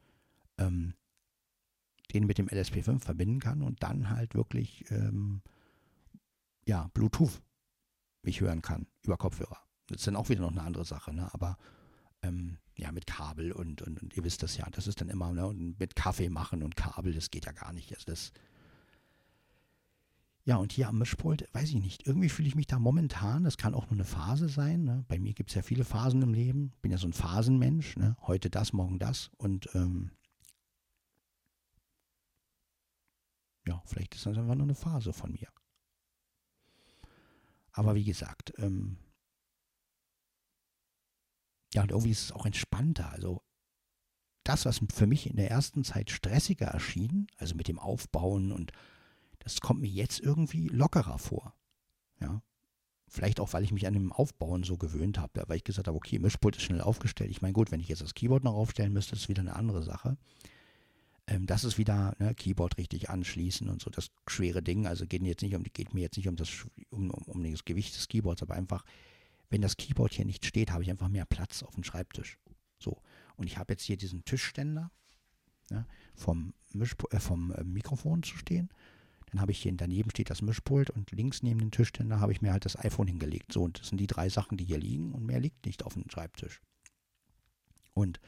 ähm, 0.57 0.93
den 2.11 2.25
mit 2.25 2.37
dem 2.37 2.47
LSP5 2.47 2.99
verbinden 2.99 3.39
kann 3.39 3.61
und 3.61 3.83
dann 3.83 4.09
halt 4.09 4.35
wirklich 4.35 4.85
ähm, 4.91 5.41
ja, 6.65 6.89
Bluetooth 6.93 7.41
mich 8.23 8.41
hören 8.41 8.61
kann 8.61 8.87
über 9.03 9.17
Kopfhörer. 9.17 9.57
Das 9.87 9.97
ist 9.97 10.07
dann 10.07 10.15
auch 10.15 10.29
wieder 10.29 10.41
noch 10.41 10.51
eine 10.51 10.61
andere 10.61 10.85
Sache, 10.85 11.13
ne? 11.13 11.33
aber 11.33 11.57
ähm, 12.21 12.57
ja, 12.77 12.91
mit 12.91 13.07
Kabel 13.07 13.51
und, 13.51 13.81
und, 13.81 14.01
und, 14.01 14.15
ihr 14.15 14.23
wisst 14.23 14.43
das 14.43 14.57
ja, 14.57 14.67
das 14.71 14.87
ist 14.87 15.01
dann 15.01 15.09
immer, 15.09 15.31
ne? 15.33 15.47
und 15.47 15.79
mit 15.79 15.95
Kaffee 15.95 16.29
machen 16.29 16.63
und 16.63 16.75
Kabel, 16.75 17.13
das 17.13 17.31
geht 17.31 17.45
ja 17.45 17.51
gar 17.51 17.73
nicht. 17.73 17.93
Also 17.93 18.05
das, 18.05 18.31
ja, 20.43 20.55
und 20.55 20.71
hier 20.71 20.87
am 20.87 20.97
Mischpult, 20.97 21.47
weiß 21.53 21.69
ich 21.69 21.75
nicht, 21.75 22.07
irgendwie 22.07 22.29
fühle 22.29 22.47
ich 22.47 22.55
mich 22.55 22.67
da 22.67 22.79
momentan, 22.79 23.43
das 23.43 23.57
kann 23.57 23.73
auch 23.73 23.85
nur 23.85 23.99
eine 23.99 24.05
Phase 24.05 24.49
sein. 24.49 24.83
Ne? 24.83 25.05
Bei 25.07 25.19
mir 25.19 25.33
gibt 25.33 25.49
es 25.49 25.55
ja 25.55 25.61
viele 25.61 25.83
Phasen 25.83 26.21
im 26.21 26.33
Leben, 26.33 26.73
bin 26.81 26.91
ja 26.91 26.97
so 26.97 27.07
ein 27.07 27.13
Phasenmensch, 27.13 27.97
ne? 27.97 28.15
heute 28.21 28.49
das, 28.49 28.73
morgen 28.73 28.97
das 28.97 29.29
und 29.37 29.69
ähm, 29.75 30.11
ja, 33.67 33.81
vielleicht 33.85 34.15
ist 34.15 34.25
das 34.25 34.37
einfach 34.37 34.55
nur 34.55 34.63
eine 34.65 34.75
Phase 34.75 35.13
von 35.13 35.31
mir. 35.31 35.47
Aber 37.71 37.95
wie 37.95 38.03
gesagt, 38.03 38.53
ähm, 38.57 38.97
ja, 41.73 41.83
und 41.83 41.91
irgendwie 41.91 42.11
ist 42.11 42.25
es 42.25 42.31
auch 42.31 42.45
entspannter. 42.45 43.11
Also 43.11 43.41
das, 44.43 44.65
was 44.65 44.81
für 44.93 45.07
mich 45.07 45.29
in 45.29 45.37
der 45.37 45.51
ersten 45.51 45.83
Zeit 45.83 46.11
stressiger 46.11 46.67
erschien, 46.67 47.27
also 47.37 47.55
mit 47.55 47.67
dem 47.67 47.79
Aufbauen 47.79 48.51
und 48.51 48.71
das 49.39 49.61
kommt 49.61 49.81
mir 49.81 49.89
jetzt 49.89 50.19
irgendwie 50.19 50.67
lockerer 50.67 51.17
vor. 51.17 51.55
Ja. 52.19 52.43
Vielleicht 53.07 53.39
auch, 53.39 53.53
weil 53.53 53.63
ich 53.63 53.71
mich 53.71 53.87
an 53.87 53.93
dem 53.93 54.11
Aufbauen 54.11 54.63
so 54.63 54.77
gewöhnt 54.77 55.17
habe, 55.17 55.43
weil 55.47 55.57
ich 55.57 55.63
gesagt 55.63 55.87
habe, 55.87 55.97
okay, 55.97 56.19
Mischpult 56.19 56.55
ist 56.55 56.63
schnell 56.63 56.81
aufgestellt. 56.81 57.29
Ich 57.29 57.41
meine, 57.41 57.53
gut, 57.53 57.71
wenn 57.71 57.79
ich 57.79 57.89
jetzt 57.89 58.01
das 58.01 58.13
Keyboard 58.13 58.43
noch 58.43 58.53
aufstellen 58.53 58.93
müsste, 58.93 59.15
ist 59.15 59.29
wieder 59.29 59.41
eine 59.41 59.55
andere 59.55 59.83
Sache. 59.83 60.17
Ähm, 61.31 61.45
das 61.45 61.63
ist 61.63 61.77
wieder 61.77 62.13
ne, 62.19 62.35
Keyboard 62.35 62.77
richtig 62.77 63.09
anschließen 63.09 63.69
und 63.69 63.81
so 63.81 63.89
das 63.89 64.11
schwere 64.27 64.61
Ding. 64.61 64.85
Also 64.85 65.05
geht, 65.07 65.23
jetzt 65.23 65.41
nicht 65.41 65.55
um, 65.55 65.63
geht 65.63 65.93
mir 65.93 66.01
jetzt 66.01 66.17
nicht 66.17 66.27
um 66.27 66.35
das, 66.35 66.67
um, 66.89 67.09
um, 67.09 67.43
das 67.49 67.63
Gewicht 67.63 67.95
des 67.95 68.09
Keyboards, 68.09 68.41
aber 68.41 68.55
einfach, 68.55 68.83
wenn 69.49 69.61
das 69.61 69.77
Keyboard 69.77 70.13
hier 70.13 70.25
nicht 70.25 70.45
steht, 70.45 70.71
habe 70.71 70.83
ich 70.83 70.89
einfach 70.89 71.07
mehr 71.07 71.25
Platz 71.25 71.63
auf 71.63 71.73
dem 71.75 71.85
Schreibtisch. 71.85 72.37
So. 72.79 73.01
Und 73.37 73.47
ich 73.47 73.57
habe 73.57 73.71
jetzt 73.73 73.83
hier 73.83 73.95
diesen 73.95 74.25
Tischständer 74.25 74.91
ne, 75.69 75.87
vom, 76.15 76.53
Mischp 76.73 77.05
äh, 77.13 77.19
vom 77.21 77.53
äh, 77.53 77.63
Mikrofon 77.63 78.23
zu 78.23 78.37
stehen. 78.37 78.69
Dann 79.31 79.39
habe 79.39 79.53
ich 79.53 79.61
hier 79.61 79.71
daneben 79.71 80.09
steht 80.09 80.29
das 80.29 80.41
Mischpult 80.41 80.89
und 80.89 81.11
links 81.11 81.43
neben 81.43 81.61
den 81.61 81.71
Tischständer 81.71 82.19
habe 82.19 82.33
ich 82.33 82.41
mir 82.41 82.51
halt 82.51 82.65
das 82.65 82.77
iPhone 82.77 83.07
hingelegt. 83.07 83.53
So, 83.53 83.63
und 83.63 83.79
das 83.79 83.87
sind 83.87 83.99
die 83.99 84.07
drei 84.07 84.27
Sachen, 84.27 84.57
die 84.57 84.65
hier 84.65 84.79
liegen 84.79 85.13
und 85.13 85.25
mehr 85.25 85.39
liegt 85.39 85.65
nicht 85.65 85.85
auf 85.85 85.93
dem 85.93 86.09
Schreibtisch. 86.09 86.59
Und 87.93 88.19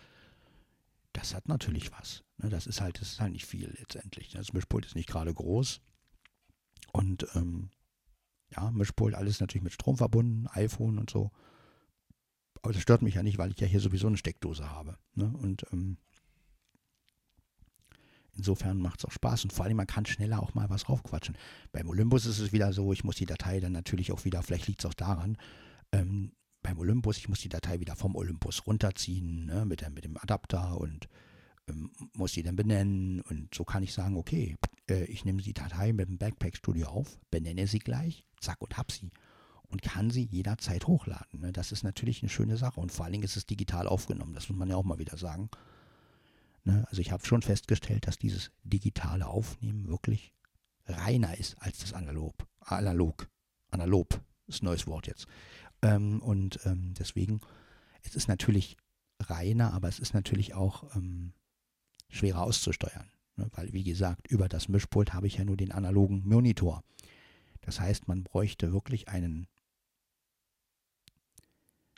das 1.24 1.34
hat 1.34 1.48
natürlich 1.48 1.90
was. 1.94 2.22
Ne? 2.38 2.50
Das 2.50 2.68
ist 2.68 2.82
halt, 2.82 3.00
das 3.00 3.14
ist 3.14 3.22
halt 3.22 3.32
nicht 3.32 3.46
viel 3.46 3.74
letztendlich. 3.80 4.34
Ne? 4.34 4.40
Das 4.40 4.52
Mischpult 4.52 4.86
ist 4.86 4.96
nicht 4.96 5.08
gerade 5.08 5.34
groß. 5.34 5.80
Und 6.92 7.26
ähm, 7.36 7.70
ja, 8.50 8.70
Mischpult, 8.72 9.16
alles 9.16 9.40
natürlich 9.40 9.64
mit 9.64 9.72
Strom 9.72 9.96
verbunden, 9.96 10.48
iPhone 10.52 11.00
und 11.00 11.10
so. 11.10 11.32
Aber 12.62 12.74
das 12.74 12.82
stört 12.82 13.02
mich 13.02 13.16
ja 13.16 13.24
nicht, 13.24 13.38
weil 13.38 13.52
ich 13.52 13.60
ja 13.60 13.68
hier 13.68 13.80
sowieso 13.80 14.08
eine 14.08 14.18
Steckdose 14.18 14.70
habe. 14.70 14.98
Ne? 15.16 15.34
Und 15.42 15.66
ähm, 15.72 15.98
insofern 18.34 18.80
macht 18.80 19.00
es 19.00 19.06
auch 19.06 19.12
Spaß. 19.12 19.46
Und 19.46 19.54
vor 19.54 19.64
allem, 19.64 19.78
man 19.78 19.88
kann 19.88 20.06
schneller 20.06 20.44
auch 20.44 20.54
mal 20.54 20.70
was 20.70 20.90
raufquatschen. 20.90 21.38
Beim 21.72 21.88
Olympus 21.88 22.26
ist 22.26 22.40
es 22.40 22.52
wieder 22.52 22.74
so, 22.74 22.92
ich 22.92 23.06
muss 23.06 23.16
die 23.16 23.26
Datei 23.26 23.62
dann 23.62 23.72
natürlich 23.72 24.12
auch 24.12 24.26
wieder, 24.26 24.44
vielleicht 24.44 24.68
liegt 24.68 24.82
es 24.82 24.86
auch 24.86 24.94
daran, 24.94 25.38
ähm, 25.94 26.34
beim 26.64 26.80
Olympus, 26.80 27.18
ich 27.18 27.30
muss 27.30 27.42
die 27.42 27.50
Datei 27.50 27.80
wieder 27.80 27.96
vom 27.96 28.16
Olympus 28.16 28.66
runterziehen, 28.66 29.46
ne, 29.46 29.66
mit, 29.66 29.82
der, 29.82 29.90
mit 29.92 30.06
dem 30.06 30.18
Adapter 30.18 30.80
und 30.80 31.08
ähm, 31.68 31.92
muss 32.14 32.32
die 32.32 32.44
dann 32.44 32.56
benennen. 32.56 33.22
Und 33.22 33.54
so 33.54 33.64
kann 33.64 33.84
ich 33.84 33.94
sagen, 33.94 34.18
okay, 34.18 34.56
äh, 34.90 35.04
ich 35.06 35.26
nehme 35.26 35.42
die 35.42 35.54
Datei 35.54 35.94
mit 35.94 36.08
dem 36.08 36.18
Backpack 36.18 36.58
Studio 36.58 36.88
auf, 36.88 37.20
benenne 37.30 37.68
sie 37.68 37.80
gleich, 37.80 38.26
zack 38.40 38.62
und 38.62 38.78
hab 38.78 38.92
sie. 38.92 39.12
Und 39.64 39.82
kann 39.82 40.12
sie 40.12 40.24
jederzeit 40.26 40.86
hochladen. 40.86 41.40
Ne? 41.40 41.52
Das 41.52 41.72
ist 41.72 41.84
natürlich 41.84 42.22
eine 42.22 42.30
schöne 42.30 42.58
Sache. 42.58 42.80
Und 42.80 42.92
vor 42.92 43.06
allen 43.06 43.14
Dingen 43.14 43.24
ist 43.24 43.38
es 43.38 43.48
digital 43.48 43.88
aufgenommen. 43.88 44.36
Das 44.36 44.48
muss 44.48 44.58
man 44.58 44.70
ja 44.70 44.76
auch 44.76 44.84
mal 44.84 45.00
wieder 45.00 45.18
sagen. 45.18 45.50
Ne? 46.64 46.86
Also 46.90 47.02
ich 47.02 47.12
habe 47.12 47.26
schon 47.26 47.42
festgestellt, 47.42 48.06
dass 48.06 48.20
dieses 48.20 48.52
digitale 48.64 49.26
Aufnehmen 49.26 49.88
wirklich 49.88 50.32
reiner 50.86 51.38
ist 51.40 51.60
als 51.60 51.80
das 51.80 51.94
analog. 51.94 52.36
Analog. 52.60 53.28
Analog 53.72 54.22
ist 54.48 54.62
ein 54.62 54.66
neues 54.66 54.86
Wort 54.86 55.08
jetzt. 55.08 55.28
Ähm, 55.84 56.22
und 56.22 56.60
ähm, 56.66 56.94
deswegen, 56.98 57.42
es 58.02 58.16
ist 58.16 58.28
natürlich 58.28 58.78
reiner, 59.20 59.74
aber 59.74 59.90
es 59.90 60.00
ist 60.00 60.14
natürlich 60.14 60.54
auch 60.54 60.96
ähm, 60.96 61.34
schwerer 62.10 62.42
auszusteuern. 62.42 63.12
Ne? 63.36 63.48
Weil, 63.52 63.74
wie 63.74 63.84
gesagt, 63.84 64.28
über 64.28 64.48
das 64.48 64.70
Mischpult 64.70 65.14
habe 65.14 65.28
ich 65.28 65.38
ja 65.38 65.46
nur 65.46 65.58
den 65.58 65.72
analogen 65.72 66.28
Monitor. 66.28 66.84
Das 67.62 67.80
heißt, 67.80 68.08
man 68.08 68.24
bräuchte 68.24 68.74
wirklich 68.74 69.10
einen 69.10 69.48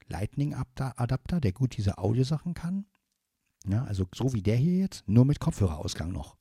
Lightning-Adapter, 0.08 1.42
der 1.42 1.52
gut 1.52 1.78
diese 1.78 1.98
Audiosachen 1.98 2.54
kann. 2.54 2.86
Ja, 3.68 3.84
also 3.86 4.06
so 4.14 4.34
wie 4.34 4.44
der 4.44 4.58
hier 4.58 4.78
jetzt, 4.78 5.08
nur 5.08 5.26
mit 5.26 5.40
Kopfhörerausgang 5.40 6.12
noch. 6.12 6.38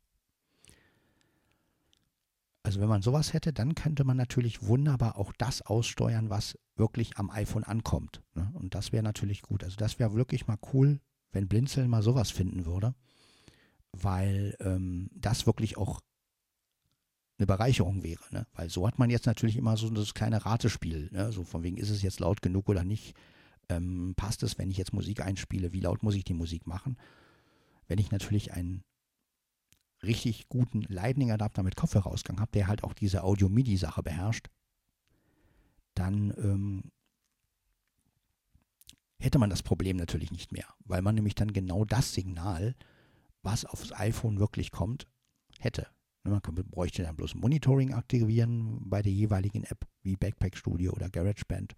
Also 2.65 2.81
wenn 2.81 2.89
man 2.89 3.03
sowas 3.03 3.35
hätte, 3.35 3.53
dann 3.53 3.75
könnte 3.75 4.05
man 4.05 4.17
natürlich 4.17 4.67
wunderbar 4.67 5.19
auch 5.19 5.33
das 5.37 5.61
aussteuern, 5.61 6.31
was 6.31 6.59
wirklich 6.77 7.19
am 7.19 7.31
iPhone 7.31 7.63
ankommt. 7.63 8.23
Ne? 8.35 8.51
Und 8.55 8.75
das 8.75 8.91
wäre 8.91 9.03
natürlich 9.03 9.43
gut. 9.43 9.63
Also 9.63 9.77
das 9.77 9.99
wäre 9.99 10.15
wirklich 10.15 10.47
mal 10.47 10.59
cool, 10.73 10.99
wenn 11.31 11.47
Blinzeln 11.47 11.91
mal 11.91 12.03
sowas 12.03 12.31
finden 12.31 12.65
würde, 12.65 12.95
weil 13.93 14.57
ähm, 14.61 15.11
das 15.15 15.47
wirklich 15.47 15.77
auch 15.77 16.01
eine 17.39 17.47
Bereicherung 17.47 18.03
wäre. 18.03 18.23
Ne? 18.31 18.47
Weil 18.55 18.71
so 18.71 18.87
hat 18.87 18.99
man 18.99 19.11
jetzt 19.11 19.27
natürlich 19.27 19.57
immer 19.57 19.77
so 19.77 19.91
das 19.91 20.15
kleine 20.15 20.47
Ratespiel. 20.47 21.11
Ne? 21.13 21.33
So 21.33 21.45
von 21.45 21.63
wegen, 21.63 21.77
ist 21.77 21.91
es 21.91 22.01
jetzt 22.01 22.21
laut 22.21 22.41
genug 22.41 22.71
oder 22.71 22.83
nicht? 22.83 23.15
Ähm, 23.69 24.15
passt 24.17 24.43
es, 24.43 24.57
wenn 24.57 24.71
ich 24.71 24.79
jetzt 24.79 24.95
Musik 24.95 25.21
einspiele? 25.21 25.75
Wie 25.75 25.81
laut 25.81 26.03
muss 26.03 26.15
ich 26.15 26.25
die 26.25 26.35
Musik 26.35 26.67
machen? 26.67 26.97
Wenn 27.89 27.99
ich 27.99 28.11
natürlich 28.11 28.53
einen 28.55 28.83
richtig 30.07 30.49
guten 30.49 30.83
Lightning-Adapter 30.83 31.63
mit 31.63 31.77
Kopfhörerausgang 31.77 32.41
habe, 32.41 32.53
der 32.53 32.67
halt 32.67 32.85
auch 32.85 32.93
diese 32.93 33.25
Audio-MIDI-Sache 33.25 34.03
beherrscht, 34.03 34.49
dann 35.95 36.33
ähm, 36.39 36.91
hätte 39.19 39.39
man 39.39 39.51
das 39.51 39.63
Problem 39.63 39.97
natürlich 39.97 40.31
nicht 40.31 40.53
mehr, 40.53 40.67
weil 40.81 41.03
man 41.03 41.15
nämlich 41.15 41.35
dann 41.35 41.53
genau 41.53 41.85
das 41.85 42.13
Signal, 42.13 42.75
was 43.43 43.65
aufs 43.65 43.93
iPhone 43.93 44.39
wirklich 44.39 44.71
kommt, 44.71 45.07
hätte. 45.59 45.87
Ne, 46.25 46.31
man 46.31 46.71
bräuchte 46.71 47.03
dann 47.03 47.17
bloß 47.17 47.35
Monitoring 47.35 47.93
aktivieren 47.93 48.81
bei 48.89 49.03
der 49.03 49.13
jeweiligen 49.13 49.65
App, 49.65 49.87
wie 50.03 50.17
Backpack 50.17 50.57
Studio 50.57 50.93
oder 50.93 51.11
GarageBand. 51.11 51.75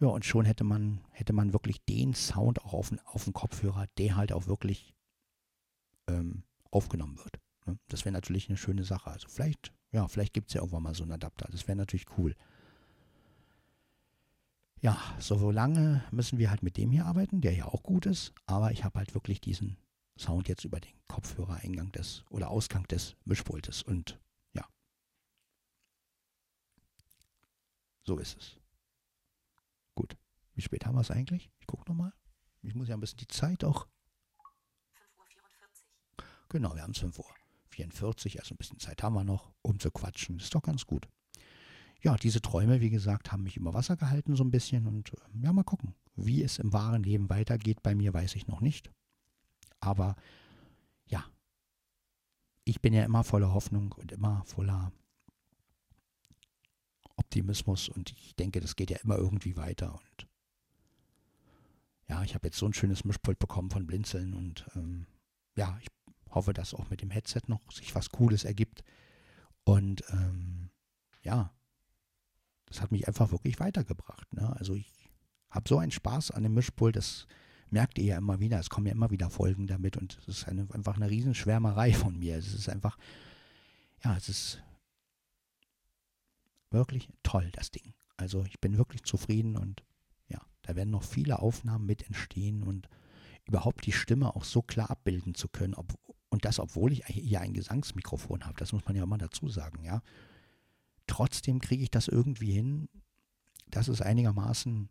Ja, 0.00 0.08
und 0.08 0.24
schon 0.24 0.44
hätte 0.44 0.64
man, 0.64 1.00
hätte 1.10 1.32
man 1.32 1.52
wirklich 1.52 1.84
den 1.84 2.14
Sound 2.14 2.64
auch 2.64 2.72
auf, 2.72 2.92
auf 3.04 3.24
dem 3.24 3.32
Kopfhörer, 3.32 3.86
der 3.98 4.16
halt 4.16 4.32
auch 4.32 4.46
wirklich 4.46 4.94
ähm, 6.08 6.42
aufgenommen 6.70 7.18
wird. 7.18 7.38
Ne? 7.66 7.78
Das 7.88 8.04
wäre 8.04 8.12
natürlich 8.12 8.48
eine 8.48 8.58
schöne 8.58 8.84
Sache. 8.84 9.10
Also 9.10 9.28
vielleicht, 9.28 9.72
ja, 9.92 10.08
vielleicht 10.08 10.34
gibt 10.34 10.48
es 10.48 10.54
ja 10.54 10.60
irgendwann 10.60 10.82
mal 10.82 10.94
so 10.94 11.02
einen 11.02 11.12
Adapter. 11.12 11.48
Das 11.50 11.66
wäre 11.68 11.76
natürlich 11.76 12.06
cool. 12.18 12.34
Ja, 14.80 14.96
so 15.18 15.50
lange 15.50 16.04
müssen 16.12 16.38
wir 16.38 16.50
halt 16.50 16.62
mit 16.62 16.76
dem 16.76 16.92
hier 16.92 17.06
arbeiten, 17.06 17.40
der 17.40 17.52
ja 17.52 17.66
auch 17.66 17.82
gut 17.82 18.06
ist, 18.06 18.32
aber 18.46 18.70
ich 18.70 18.84
habe 18.84 18.98
halt 18.98 19.12
wirklich 19.14 19.40
diesen 19.40 19.76
Sound 20.16 20.48
jetzt 20.48 20.64
über 20.64 20.78
den 20.78 20.94
Kopfhörereingang 21.08 21.90
des 21.90 22.24
oder 22.30 22.50
Ausgang 22.50 22.86
des 22.86 23.16
Mischpultes 23.24 23.82
und 23.82 24.20
ja. 24.54 24.64
So 28.04 28.18
ist 28.18 28.36
es. 28.38 28.60
Gut. 29.96 30.16
Wie 30.54 30.62
spät 30.62 30.86
haben 30.86 30.94
wir 30.94 31.00
es 31.00 31.10
eigentlich? 31.10 31.50
Ich 31.58 31.66
gucke 31.66 31.88
nochmal. 31.90 32.12
Ich 32.62 32.74
muss 32.74 32.88
ja 32.88 32.94
ein 32.94 33.00
bisschen 33.00 33.18
die 33.18 33.28
Zeit 33.28 33.64
auch. 33.64 33.88
5.44 36.50 36.54
Uhr. 36.54 36.54
Genau, 36.60 36.74
wir 36.74 36.82
haben 36.82 36.92
es 36.92 37.02
5.44 37.02 38.34
Uhr, 38.34 38.40
also 38.40 38.54
ein 38.54 38.58
bisschen 38.58 38.78
Zeit 38.78 39.02
haben 39.02 39.14
wir 39.14 39.24
noch, 39.24 39.52
um 39.62 39.78
zu 39.78 39.90
quatschen. 39.90 40.38
Ist 40.38 40.54
doch 40.54 40.62
ganz 40.62 40.86
gut 40.86 41.08
ja, 42.00 42.16
diese 42.16 42.40
Träume, 42.40 42.80
wie 42.80 42.90
gesagt, 42.90 43.32
haben 43.32 43.42
mich 43.42 43.56
über 43.56 43.74
Wasser 43.74 43.96
gehalten 43.96 44.36
so 44.36 44.44
ein 44.44 44.50
bisschen 44.50 44.86
und 44.86 45.12
ähm, 45.34 45.42
ja, 45.42 45.52
mal 45.52 45.64
gucken. 45.64 45.94
Wie 46.14 46.42
es 46.42 46.58
im 46.58 46.72
wahren 46.72 47.02
Leben 47.02 47.28
weitergeht 47.30 47.82
bei 47.82 47.94
mir, 47.94 48.14
weiß 48.14 48.34
ich 48.36 48.46
noch 48.46 48.60
nicht. 48.60 48.90
Aber 49.80 50.16
ja, 51.06 51.24
ich 52.64 52.80
bin 52.80 52.92
ja 52.92 53.04
immer 53.04 53.24
voller 53.24 53.52
Hoffnung 53.52 53.92
und 53.92 54.12
immer 54.12 54.44
voller 54.44 54.92
Optimismus 57.16 57.88
und 57.88 58.12
ich 58.12 58.34
denke, 58.36 58.60
das 58.60 58.76
geht 58.76 58.90
ja 58.90 58.98
immer 58.98 59.16
irgendwie 59.16 59.56
weiter 59.56 59.92
und 59.92 60.28
ja, 62.08 62.22
ich 62.22 62.34
habe 62.34 62.46
jetzt 62.46 62.58
so 62.58 62.64
ein 62.64 62.72
schönes 62.72 63.04
Mischpult 63.04 63.38
bekommen 63.38 63.70
von 63.70 63.86
Blinzeln 63.86 64.32
und 64.34 64.66
ähm, 64.74 65.06
ja, 65.56 65.78
ich 65.82 65.88
hoffe, 66.30 66.52
dass 66.52 66.74
auch 66.74 66.90
mit 66.90 67.02
dem 67.02 67.10
Headset 67.10 67.42
noch 67.46 67.60
sich 67.72 67.94
was 67.94 68.10
Cooles 68.10 68.44
ergibt 68.44 68.84
und 69.64 70.02
ähm, 70.10 70.70
ja, 71.22 71.52
das 72.66 72.80
hat 72.80 72.92
mich 72.92 73.08
einfach 73.08 73.32
wirklich 73.32 73.60
weitergebracht. 73.60 74.32
Ne? 74.32 74.54
Also 74.56 74.74
ich 74.74 75.10
habe 75.50 75.68
so 75.68 75.78
einen 75.78 75.90
Spaß 75.90 76.30
an 76.30 76.42
dem 76.42 76.54
Mischpult, 76.54 76.96
das 76.96 77.26
merkt 77.70 77.98
ihr 77.98 78.04
ja 78.04 78.18
immer 78.18 78.40
wieder. 78.40 78.58
Es 78.58 78.70
kommen 78.70 78.86
ja 78.86 78.92
immer 78.92 79.10
wieder 79.10 79.30
Folgen 79.30 79.66
damit 79.66 79.96
und 79.96 80.18
es 80.18 80.28
ist 80.28 80.48
eine, 80.48 80.66
einfach 80.72 80.96
eine 80.96 81.10
Riesenschwärmerei 81.10 81.92
von 81.92 82.18
mir. 82.18 82.36
Es 82.36 82.54
ist 82.54 82.68
einfach, 82.68 82.98
ja, 84.04 84.16
es 84.16 84.28
ist 84.28 84.62
wirklich 86.70 87.08
toll, 87.22 87.50
das 87.52 87.70
Ding. 87.70 87.94
Also 88.16 88.44
ich 88.44 88.60
bin 88.60 88.76
wirklich 88.76 89.02
zufrieden 89.02 89.56
und 89.56 89.84
ja, 90.28 90.40
da 90.62 90.76
werden 90.76 90.90
noch 90.90 91.04
viele 91.04 91.38
Aufnahmen 91.40 91.86
mit 91.86 92.06
entstehen 92.06 92.62
und 92.62 92.88
überhaupt 93.44 93.86
die 93.86 93.92
Stimme 93.92 94.34
auch 94.34 94.44
so 94.44 94.60
klar 94.60 94.90
abbilden 94.90 95.34
zu 95.34 95.48
können. 95.48 95.74
Ob, 95.74 95.94
und 96.30 96.44
das, 96.44 96.58
obwohl 96.58 96.92
ich 96.92 97.04
hier 97.06 97.40
ein 97.40 97.54
Gesangsmikrofon 97.54 98.44
habe. 98.44 98.58
Das 98.58 98.72
muss 98.72 98.84
man 98.84 98.96
ja 98.96 99.02
immer 99.02 99.18
dazu 99.18 99.48
sagen, 99.48 99.84
ja 99.84 100.02
trotzdem 101.08 101.58
kriege 101.58 101.82
ich 101.82 101.90
das 101.90 102.06
irgendwie 102.06 102.52
hin, 102.52 102.88
dass 103.66 103.88
es 103.88 104.00
einigermaßen 104.00 104.88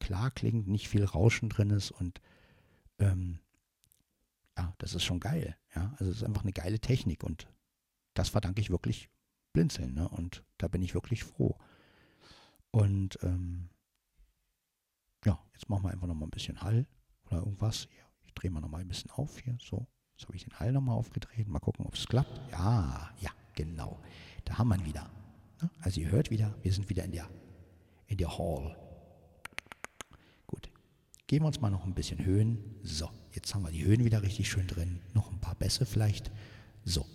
klar 0.00 0.32
klingt, 0.32 0.66
nicht 0.66 0.88
viel 0.88 1.04
Rauschen 1.04 1.48
drin 1.48 1.70
ist 1.70 1.92
und 1.92 2.20
ähm, 2.98 3.38
ja, 4.58 4.74
das 4.78 4.94
ist 4.94 5.04
schon 5.04 5.20
geil. 5.20 5.56
Ja, 5.74 5.94
also 5.98 6.10
es 6.10 6.18
ist 6.18 6.24
einfach 6.24 6.42
eine 6.42 6.52
geile 6.52 6.80
Technik 6.80 7.22
und 7.22 7.46
das 8.14 8.30
verdanke 8.30 8.60
ich 8.60 8.70
wirklich 8.70 9.08
Blinzeln. 9.52 9.94
Ne? 9.94 10.08
Und 10.08 10.44
da 10.58 10.68
bin 10.68 10.82
ich 10.82 10.94
wirklich 10.94 11.24
froh. 11.24 11.56
Und 12.70 13.18
ähm, 13.22 13.70
ja, 15.24 15.42
jetzt 15.54 15.68
machen 15.70 15.84
wir 15.84 15.90
einfach 15.90 16.06
noch 16.06 16.14
mal 16.14 16.26
ein 16.26 16.30
bisschen 16.30 16.60
Hall 16.60 16.86
oder 17.26 17.38
irgendwas. 17.38 17.88
Ich 18.24 18.34
drehe 18.34 18.50
mal 18.50 18.60
noch 18.60 18.68
mal 18.68 18.80
ein 18.80 18.88
bisschen 18.88 19.10
auf 19.12 19.38
hier. 19.38 19.56
So, 19.60 19.86
jetzt 20.16 20.26
habe 20.26 20.36
ich 20.36 20.44
den 20.44 20.58
Hall 20.58 20.72
noch 20.72 20.80
mal 20.80 20.94
aufgedreht. 20.94 21.48
Mal 21.48 21.58
gucken, 21.58 21.86
ob 21.86 21.94
es 21.94 22.06
klappt. 22.06 22.40
Ja, 22.52 23.10
ja, 23.20 23.30
genau. 23.54 23.98
Da 24.44 24.58
haben 24.58 24.68
wir 24.68 24.76
ihn 24.76 24.86
wieder. 24.86 25.10
Ne? 25.60 25.70
Also 25.80 26.00
ihr 26.00 26.10
hört 26.10 26.30
wieder, 26.30 26.54
wir 26.62 26.72
sind 26.72 26.88
wieder 26.88 27.04
in 27.04 27.12
der, 27.12 27.28
in 28.06 28.16
der 28.16 28.36
Hall. 28.36 28.76
Gut. 30.46 30.70
Geben 31.26 31.44
wir 31.44 31.48
uns 31.48 31.60
mal 31.60 31.70
noch 31.70 31.84
ein 31.84 31.94
bisschen 31.94 32.24
Höhen. 32.24 32.58
So, 32.82 33.08
jetzt 33.32 33.54
haben 33.54 33.62
wir 33.62 33.70
die 33.70 33.84
Höhen 33.84 34.04
wieder 34.04 34.22
richtig 34.22 34.50
schön 34.50 34.66
drin. 34.66 35.00
Noch 35.14 35.30
ein 35.30 35.40
paar 35.40 35.54
Bässe 35.54 35.86
vielleicht. 35.86 36.30
So. 36.84 37.06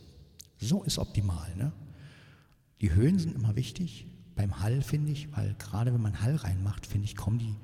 So 0.60 0.84
ist 0.84 0.98
optimal. 0.98 1.56
Ne? 1.56 1.72
Die 2.82 2.94
Höhen 2.94 3.20
sind 3.20 3.36
immer 3.36 3.56
wichtig. 3.56 4.08
Beim 4.36 4.60
Hall 4.60 4.82
finde 4.82 5.12
ich, 5.12 5.36
weil 5.36 5.56
gerade 5.56 5.94
wenn 5.94 6.02
man 6.02 6.22
Hall 6.22 6.36
reinmacht, 6.36 6.86
finde 6.86 7.06
ich, 7.06 7.16
kommen 7.16 7.40
die 7.40 7.56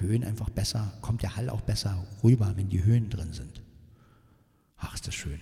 Höhen 0.00 0.24
einfach 0.24 0.50
besser, 0.50 0.92
kommt 1.00 1.22
der 1.22 1.36
Hall 1.36 1.48
auch 1.48 1.60
besser 1.60 2.06
rüber, 2.22 2.52
wenn 2.56 2.68
die 2.68 2.84
Höhen 2.84 3.08
drin 3.08 3.32
sind. 3.32 3.62
Ach, 4.78 4.94
ist 4.94 5.06
das 5.06 5.14
schön. 5.14 5.40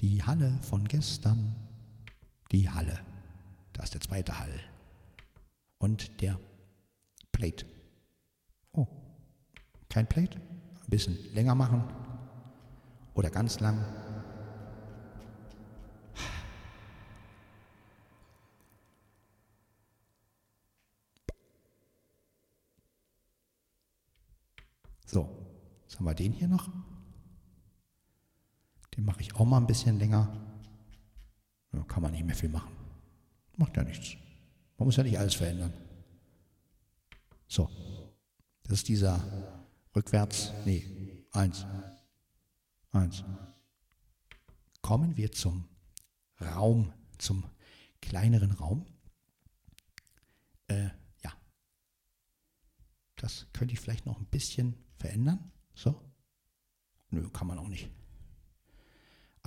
Die 0.00 0.22
Halle 0.22 0.58
von 0.62 0.86
gestern, 0.86 1.54
die 2.50 2.68
Halle. 2.68 2.98
Da 3.72 3.82
ist 3.82 3.94
der 3.94 4.00
zweite 4.00 4.38
Hall. 4.38 4.60
Und 5.78 6.20
der 6.20 6.40
Plate. 7.32 7.66
Oh, 8.72 8.86
kein 9.88 10.08
Plate? 10.08 10.38
Ein 10.38 10.90
bisschen 10.90 11.16
länger 11.34 11.54
machen. 11.54 11.84
Oder 13.14 13.30
ganz 13.30 13.60
lang. 13.60 13.84
So, 25.06 25.28
jetzt 25.84 25.96
haben 25.96 26.04
wir 26.04 26.14
den 26.14 26.32
hier 26.32 26.48
noch. 26.48 26.68
Den 28.96 29.04
mache 29.04 29.20
ich 29.20 29.34
auch 29.34 29.44
mal 29.44 29.58
ein 29.58 29.66
bisschen 29.66 29.98
länger. 29.98 30.32
Da 31.70 31.82
kann 31.82 32.02
man 32.02 32.12
nicht 32.12 32.24
mehr 32.24 32.34
viel 32.34 32.48
machen. 32.48 32.74
Macht 33.56 33.76
ja 33.76 33.82
nichts. 33.82 34.16
Man 34.78 34.86
muss 34.86 34.96
ja 34.96 35.02
nicht 35.02 35.18
alles 35.18 35.34
verändern. 35.34 35.72
So. 37.46 37.70
Das 38.64 38.78
ist 38.78 38.88
dieser 38.88 39.20
rückwärts, 39.94 40.52
nee, 40.64 41.24
eins. 41.32 41.64
Eins. 42.90 43.22
Kommen 44.82 45.16
wir 45.16 45.30
zum 45.30 45.68
Raum, 46.40 46.92
zum 47.18 47.44
kleineren 48.00 48.50
Raum. 48.50 48.86
Äh, 50.66 50.88
ja. 51.22 51.32
Das 53.16 53.46
könnte 53.52 53.74
ich 53.74 53.80
vielleicht 53.80 54.06
noch 54.06 54.18
ein 54.18 54.26
bisschen 54.26 54.74
verändern. 54.96 55.52
So. 55.74 56.00
Nö, 57.10 57.28
kann 57.30 57.46
man 57.46 57.58
auch 57.58 57.68
nicht. 57.68 57.88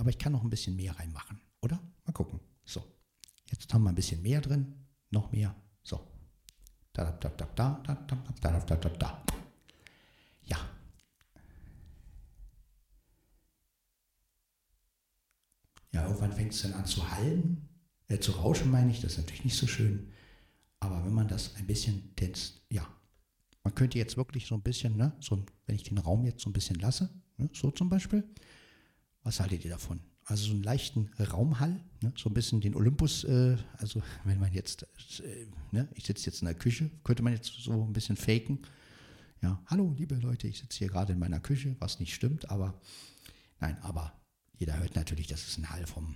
Aber 0.00 0.08
ich 0.08 0.16
kann 0.16 0.32
noch 0.32 0.42
ein 0.42 0.48
bisschen 0.48 0.76
mehr 0.76 0.98
reinmachen, 0.98 1.38
oder? 1.60 1.78
Mal 2.06 2.14
gucken. 2.14 2.40
So. 2.64 2.82
Jetzt 3.50 3.74
haben 3.74 3.82
wir 3.82 3.90
ein 3.90 3.94
bisschen 3.94 4.22
mehr 4.22 4.40
drin, 4.40 4.86
noch 5.10 5.30
mehr. 5.30 5.54
So. 5.82 6.00
Da, 6.94 7.12
da, 7.12 7.28
da, 7.28 7.44
da, 7.54 7.82
da, 7.84 7.94
da, 7.94 8.16
da, 8.40 8.60
da, 8.60 8.76
da, 8.76 8.88
da. 8.88 9.24
Ja. 10.44 10.56
Ja, 15.92 16.06
irgendwann 16.06 16.32
fängt 16.32 16.54
es 16.54 16.62
dann 16.62 16.72
an 16.72 16.86
zu 16.86 17.10
hallen, 17.10 17.68
äh, 18.08 18.18
zu 18.20 18.32
rauschen 18.32 18.70
meine 18.70 18.90
ich, 18.90 19.02
das 19.02 19.12
ist 19.12 19.18
natürlich 19.18 19.44
nicht 19.44 19.58
so 19.58 19.66
schön. 19.66 20.14
Aber 20.78 21.04
wenn 21.04 21.12
man 21.12 21.28
das 21.28 21.56
ein 21.56 21.66
bisschen, 21.66 22.16
tänzt, 22.16 22.62
ja, 22.70 22.86
man 23.62 23.74
könnte 23.74 23.98
jetzt 23.98 24.16
wirklich 24.16 24.46
so 24.46 24.54
ein 24.54 24.62
bisschen, 24.62 24.96
ne, 24.96 25.14
so, 25.20 25.44
wenn 25.66 25.76
ich 25.76 25.82
den 25.82 25.98
Raum 25.98 26.24
jetzt 26.24 26.40
so 26.40 26.48
ein 26.48 26.54
bisschen 26.54 26.76
lasse, 26.76 27.10
ne, 27.36 27.50
so 27.52 27.70
zum 27.70 27.90
Beispiel, 27.90 28.24
was 29.22 29.40
haltet 29.40 29.64
ihr 29.64 29.70
davon? 29.70 30.00
also 30.30 30.46
so 30.46 30.52
einen 30.52 30.62
leichten 30.62 31.10
Raumhall, 31.18 31.80
ne? 32.02 32.12
so 32.16 32.30
ein 32.30 32.34
bisschen 32.34 32.60
den 32.60 32.76
Olympus, 32.76 33.24
äh, 33.24 33.56
also 33.78 34.02
wenn 34.24 34.38
man 34.38 34.52
jetzt, 34.52 34.86
äh, 35.22 35.46
ne? 35.72 35.88
ich 35.94 36.04
sitze 36.04 36.26
jetzt 36.26 36.40
in 36.40 36.46
der 36.46 36.54
Küche, 36.54 36.90
könnte 37.04 37.22
man 37.22 37.32
jetzt 37.32 37.52
so 37.60 37.84
ein 37.84 37.92
bisschen 37.92 38.16
faken. 38.16 38.60
Ja, 39.42 39.60
hallo 39.66 39.94
liebe 39.96 40.14
Leute, 40.16 40.46
ich 40.46 40.58
sitze 40.58 40.78
hier 40.78 40.88
gerade 40.88 41.14
in 41.14 41.18
meiner 41.18 41.40
Küche, 41.40 41.74
was 41.78 41.98
nicht 41.98 42.14
stimmt, 42.14 42.50
aber 42.50 42.80
nein, 43.58 43.76
aber 43.82 44.12
jeder 44.58 44.78
hört 44.78 44.94
natürlich, 44.94 45.26
das 45.26 45.46
ist 45.48 45.58
ein 45.58 45.70
Hall 45.70 45.86
vom, 45.86 46.14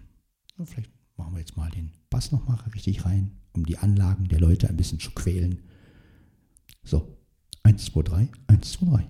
ja, 0.58 0.64
vielleicht 0.64 0.90
machen 1.16 1.32
wir 1.32 1.40
jetzt 1.40 1.56
mal 1.56 1.70
den 1.70 1.92
Bass 2.10 2.32
nochmal 2.32 2.58
richtig 2.74 3.04
rein, 3.04 3.32
um 3.52 3.64
die 3.64 3.78
Anlagen 3.78 4.28
der 4.28 4.40
Leute 4.40 4.68
ein 4.68 4.76
bisschen 4.76 5.00
zu 5.00 5.10
quälen. 5.12 5.62
So, 6.82 7.16
1, 7.62 7.86
2, 7.86 8.02
3, 8.02 8.28
1, 8.48 8.72
2, 8.72 8.86
3. 8.86 9.08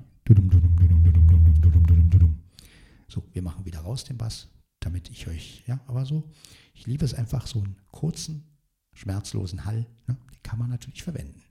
So, 3.09 3.29
wir 3.33 3.43
machen 3.43 3.64
wieder 3.64 3.81
raus 3.81 4.05
den 4.05 4.19
Bass 4.19 4.49
damit 4.85 5.11
ich 5.11 5.27
euch, 5.27 5.64
ja, 5.67 5.81
aber 5.87 6.05
so, 6.05 6.31
ich 6.75 6.87
liebe 6.87 7.05
es 7.05 7.14
einfach, 7.14 7.47
so 7.47 7.61
einen 7.61 7.81
kurzen, 7.90 8.45
schmerzlosen 8.93 9.64
Hall, 9.64 9.87
ne, 10.07 10.19
den 10.33 10.43
kann 10.43 10.59
man 10.59 10.71
natürlich 10.71 11.03
verwenden. 11.03 11.43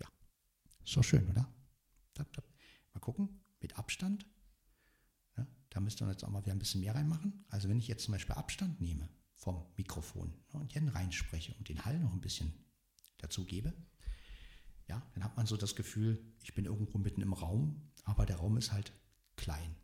Ja, 0.00 0.08
ist 0.84 0.96
doch 0.96 1.04
schön, 1.04 1.28
oder? 1.30 1.52
Mal 2.92 3.00
gucken, 3.00 3.28
mit 3.60 3.78
Abstand. 3.78 4.26
Ja, 5.36 5.46
da 5.70 5.80
müsst 5.80 6.00
ihr 6.00 6.08
jetzt 6.08 6.24
auch 6.24 6.30
mal 6.30 6.42
wieder 6.44 6.54
ein 6.54 6.58
bisschen 6.58 6.80
mehr 6.80 6.94
reinmachen. 6.94 7.44
Also 7.50 7.68
wenn 7.68 7.78
ich 7.78 7.88
jetzt 7.88 8.04
zum 8.04 8.12
Beispiel 8.12 8.34
Abstand 8.34 8.80
nehme 8.80 9.08
vom 9.34 9.64
Mikrofon 9.76 10.32
ne, 10.52 10.60
und 10.60 10.72
hier 10.72 10.94
reinspreche 10.94 11.54
und 11.54 11.68
den 11.68 11.84
Hall 11.84 12.00
noch 12.00 12.12
ein 12.12 12.22
bisschen 12.22 12.52
dazu 13.18 13.44
gebe, 13.44 13.74
ja, 14.88 15.02
dann 15.14 15.22
hat 15.22 15.36
man 15.36 15.46
so 15.46 15.56
das 15.56 15.76
Gefühl, 15.76 16.34
ich 16.42 16.54
bin 16.54 16.64
irgendwo 16.64 16.98
mitten 16.98 17.20
im 17.20 17.32
Raum, 17.32 17.92
aber 18.04 18.24
der 18.24 18.36
Raum 18.36 18.56
ist 18.56 18.72
halt 18.72 18.92
klein. 19.36 19.76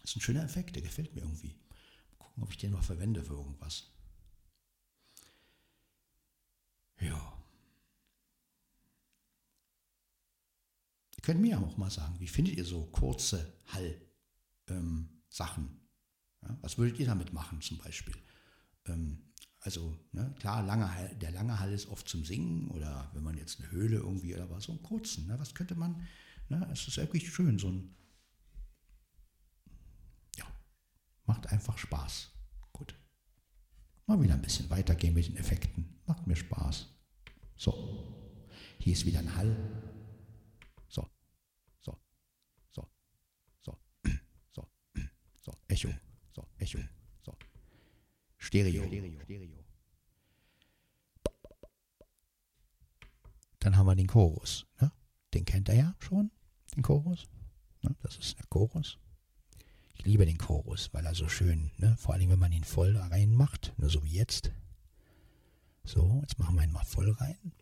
Das 0.00 0.10
ist 0.10 0.16
ein 0.16 0.20
schöner 0.20 0.44
Effekt, 0.44 0.74
der 0.74 0.82
gefällt 0.82 1.14
mir 1.14 1.22
irgendwie. 1.22 1.54
Mal 2.10 2.16
gucken, 2.18 2.42
ob 2.42 2.50
ich 2.50 2.58
den 2.58 2.72
mal 2.72 2.82
verwende 2.82 3.22
für 3.22 3.34
irgendwas. 3.34 3.90
Ja. 7.00 7.42
Ihr 11.16 11.22
könnt 11.22 11.40
mir 11.40 11.60
auch 11.60 11.76
mal 11.76 11.90
sagen, 11.90 12.18
wie 12.18 12.28
findet 12.28 12.56
ihr 12.56 12.64
so 12.64 12.86
kurze 12.86 13.60
Hall-Sachen? 13.66 15.64
Ähm, 15.64 15.80
ja, 16.42 16.58
was 16.62 16.78
würdet 16.78 16.98
ihr 16.98 17.06
damit 17.06 17.32
machen 17.32 17.60
zum 17.60 17.78
Beispiel? 17.78 18.16
Ähm, 18.86 19.30
also 19.60 19.94
ne, 20.12 20.34
klar, 20.38 20.62
lange 20.62 20.94
Hall, 20.94 21.14
der 21.16 21.32
lange 21.32 21.60
Hall 21.60 21.72
ist 21.72 21.86
oft 21.88 22.08
zum 22.08 22.24
Singen 22.24 22.70
oder 22.70 23.10
wenn 23.12 23.22
man 23.22 23.36
jetzt 23.36 23.60
eine 23.60 23.70
Höhle 23.70 23.96
irgendwie 23.96 24.34
oder 24.34 24.48
was, 24.48 24.64
so 24.64 24.72
einen 24.72 24.82
kurzen. 24.82 25.26
Ne, 25.26 25.38
was 25.38 25.54
könnte 25.54 25.74
man, 25.74 26.06
ne, 26.48 26.66
es 26.72 26.88
ist 26.88 26.96
wirklich 26.96 27.30
schön, 27.30 27.58
so 27.58 27.68
ein, 27.68 27.94
ja, 30.36 30.46
macht 31.26 31.46
einfach 31.48 31.78
Spaß. 31.78 32.30
Gut. 32.72 32.94
Mal 34.06 34.20
wieder 34.22 34.34
ein 34.34 34.42
bisschen 34.42 34.68
weitergehen 34.70 35.14
mit 35.14 35.26
den 35.26 35.36
Effekten. 35.36 36.00
Macht 36.06 36.26
mir 36.26 36.36
Spaß. 36.36 36.88
So, 37.56 37.72
hier 38.78 38.92
ist 38.92 39.06
wieder 39.06 39.20
ein 39.20 39.34
Hall. 39.34 39.56
So, 40.88 41.08
so, 41.80 41.96
so, 42.70 42.88
so, 43.62 43.78
so, 44.52 44.68
so, 45.42 45.52
Echo, 45.68 45.90
so, 46.32 46.46
Echo. 46.58 46.78
Stereo. 48.40 48.82
Stereo. 48.84 49.64
Dann 53.58 53.76
haben 53.76 53.86
wir 53.86 53.94
den 53.94 54.06
Chorus. 54.06 54.66
Ne? 54.80 54.90
Den 55.34 55.44
kennt 55.44 55.68
er 55.68 55.76
ja 55.76 55.94
schon, 55.98 56.30
den 56.74 56.82
Chorus. 56.82 57.28
Ne? 57.82 57.94
Das 58.02 58.16
ist 58.16 58.38
der 58.38 58.46
Chorus. 58.46 58.98
Ich 60.00 60.06
liebe 60.06 60.24
den 60.24 60.38
Chorus, 60.38 60.88
weil 60.94 61.04
er 61.04 61.14
so 61.14 61.28
schön, 61.28 61.70
ne? 61.76 61.94
vor 61.98 62.14
allem 62.14 62.30
wenn 62.30 62.38
man 62.38 62.52
ihn 62.52 62.64
voll 62.64 62.96
reinmacht, 62.96 63.74
ne? 63.76 63.90
so 63.90 64.02
wie 64.02 64.14
jetzt. 64.14 64.50
So, 65.84 66.20
jetzt 66.22 66.38
machen 66.38 66.56
wir 66.56 66.64
ihn 66.64 66.72
mal 66.72 66.86
voll 66.86 67.10
rein. 67.10 67.52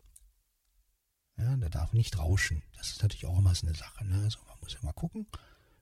Ja, 1.37 1.57
der 1.57 1.69
darf 1.69 1.91
nicht 1.91 2.17
rauschen. 2.17 2.63
Das 2.77 2.91
ist 2.91 3.01
natürlich 3.01 3.25
auch 3.25 3.37
immer 3.39 3.53
so 3.53 3.67
eine 3.67 3.75
Sache. 3.75 4.05
Ne? 4.05 4.23
Also 4.23 4.39
man 4.47 4.57
muss 4.61 4.71
ja 4.71 4.79
mal 4.83 4.93
gucken, 4.93 5.27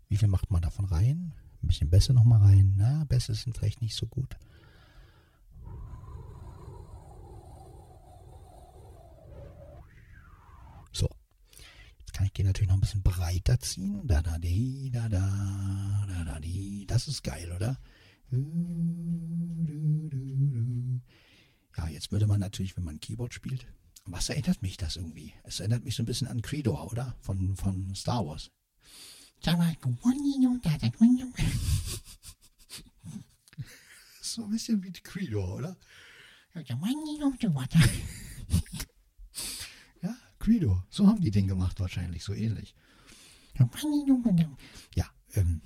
wie 0.09 0.17
viel 0.17 0.29
macht 0.29 0.49
man 0.49 0.63
davon 0.63 0.85
rein. 0.85 1.31
Ein 1.61 1.67
bisschen 1.67 1.91
besser 1.91 2.13
nochmal 2.13 2.41
rein. 2.41 2.73
Na, 2.75 3.03
besser 3.03 3.35
sind 3.35 3.55
vielleicht 3.55 3.83
nicht 3.83 3.95
so 3.95 4.07
gut. 4.07 4.35
Kann 12.17 12.25
ich 12.25 12.33
den 12.33 12.47
natürlich 12.47 12.69
noch 12.69 12.77
ein 12.77 12.81
bisschen 12.81 13.03
breiter 13.03 13.59
ziehen. 13.59 14.07
Da, 14.07 14.23
da, 14.23 14.39
di, 14.39 14.89
da, 14.91 15.07
da, 15.07 16.03
da, 16.07 16.23
da, 16.23 16.39
di. 16.39 16.83
Das 16.87 17.07
ist 17.07 17.23
geil, 17.23 17.51
oder? 17.51 17.77
Ja, 21.77 21.87
jetzt 21.89 22.11
würde 22.11 22.25
man 22.25 22.39
natürlich, 22.39 22.75
wenn 22.75 22.85
man 22.85 22.99
Keyboard 22.99 23.35
spielt, 23.35 23.67
was 24.05 24.29
erinnert 24.29 24.63
mich 24.63 24.77
das 24.77 24.95
irgendwie? 24.95 25.31
Es 25.43 25.59
erinnert 25.59 25.83
mich 25.83 25.93
so 25.93 26.01
ein 26.01 26.07
bisschen 26.07 26.27
an 26.27 26.41
Credo, 26.41 26.89
oder? 26.89 27.15
Von, 27.19 27.55
von 27.55 27.93
Star 27.93 28.25
Wars. 28.25 28.49
so 34.21 34.43
ein 34.43 34.49
bisschen 34.49 34.81
wie 34.81 34.91
Credo, 34.91 35.53
oder? 35.53 35.77
Credo. 40.47 40.81
So 40.89 41.05
haben 41.07 41.19
die 41.19 41.29
den 41.29 41.45
gemacht 41.45 41.77
wahrscheinlich, 41.81 42.23
so 42.23 42.33
ähnlich. 42.33 42.73
Ja, 44.95 45.05
ähm, 45.33 45.61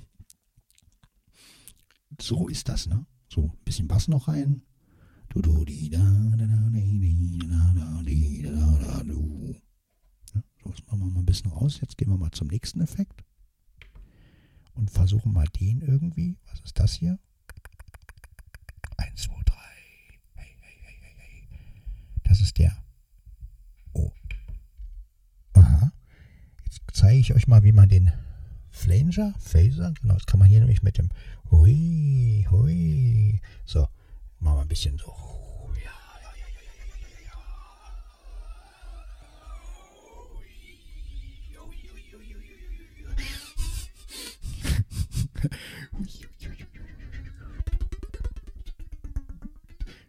so 2.19 2.47
ist 2.47 2.67
das, 2.67 2.87
ne? 2.87 3.05
So, 3.29 3.43
ein 3.43 3.63
bisschen 3.63 3.87
Bass 3.87 4.07
noch 4.07 4.27
rein. 4.27 4.63
So, 10.63 10.71
das 10.71 10.83
machen 10.87 10.99
wir 10.99 11.11
mal 11.11 11.19
ein 11.19 11.25
bisschen 11.25 11.51
raus. 11.51 11.79
Jetzt 11.79 11.97
gehen 11.97 12.09
wir 12.09 12.17
mal 12.17 12.31
zum 12.31 12.47
nächsten 12.47 12.81
Effekt. 12.81 13.23
Und 14.73 14.89
versuchen 14.89 15.31
mal 15.31 15.47
den 15.59 15.81
irgendwie. 15.81 16.39
Was 16.49 16.59
ist 16.61 16.79
das 16.79 16.93
hier? 16.93 17.19
Eins, 18.97 19.21
zwei, 19.21 19.41
drei. 19.45 19.55
Hey, 20.33 20.55
hey, 20.59 20.75
hey, 20.81 20.95
hey, 21.01 21.15
hey. 21.19 21.83
Das 22.23 22.41
ist 22.41 22.57
der. 22.57 22.75
Zeige 27.01 27.19
ich 27.19 27.33
euch 27.33 27.47
mal, 27.47 27.63
wie 27.63 27.71
man 27.71 27.89
den 27.89 28.11
Flanger, 28.69 29.33
Phaser, 29.39 29.91
genau, 30.03 30.13
das 30.13 30.27
kann 30.27 30.39
man 30.39 30.47
hier 30.47 30.59
nämlich 30.59 30.83
mit 30.83 30.99
dem 30.99 31.09
Hui, 31.49 32.45
Hui. 32.51 33.41
So, 33.65 33.87
machen 34.39 34.57
wir 34.57 34.61
ein 34.61 34.67
bisschen 34.67 34.99
so. 34.99 35.11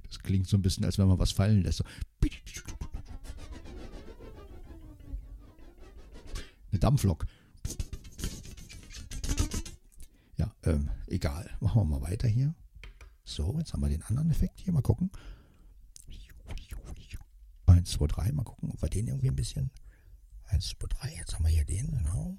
Das 0.09 0.19
klingt 0.23 0.47
so 0.47 0.59
ein 0.59 0.63
bisschen, 0.63 0.85
als 0.85 0.99
wenn 0.99 1.09
man 1.09 1.19
was 1.19 1.33
fallen 1.33 1.63
lässt. 1.63 1.83
Dampflok. 6.83 7.27
Ja, 10.37 10.53
ähm, 10.65 10.91
egal. 11.07 11.49
Machen 11.61 11.83
wir 11.83 11.85
mal 11.85 12.03
weiter 12.03 12.27
hier. 12.27 12.55
So, 13.25 13.57
jetzt 13.59 13.73
haben 13.73 13.83
wir 13.83 13.89
den 13.89 14.03
anderen 14.03 14.31
Effekt 14.31 14.59
hier. 14.61 14.73
Mal 14.73 14.83
gucken. 14.83 15.11
1, 17.67 17.91
2, 17.91 18.07
3. 18.07 18.33
Mal 18.33 18.43
gucken, 18.43 18.71
ob 18.73 18.83
wir 18.83 18.89
den 18.89 19.07
irgendwie 19.07 19.29
ein 19.29 19.37
bisschen. 19.37 19.71
1, 20.47 20.71
2, 20.71 20.87
3. 20.89 21.15
Jetzt 21.15 21.35
haben 21.35 21.45
wir 21.45 21.51
hier 21.51 21.65
den, 21.65 21.91
genau. 21.91 22.37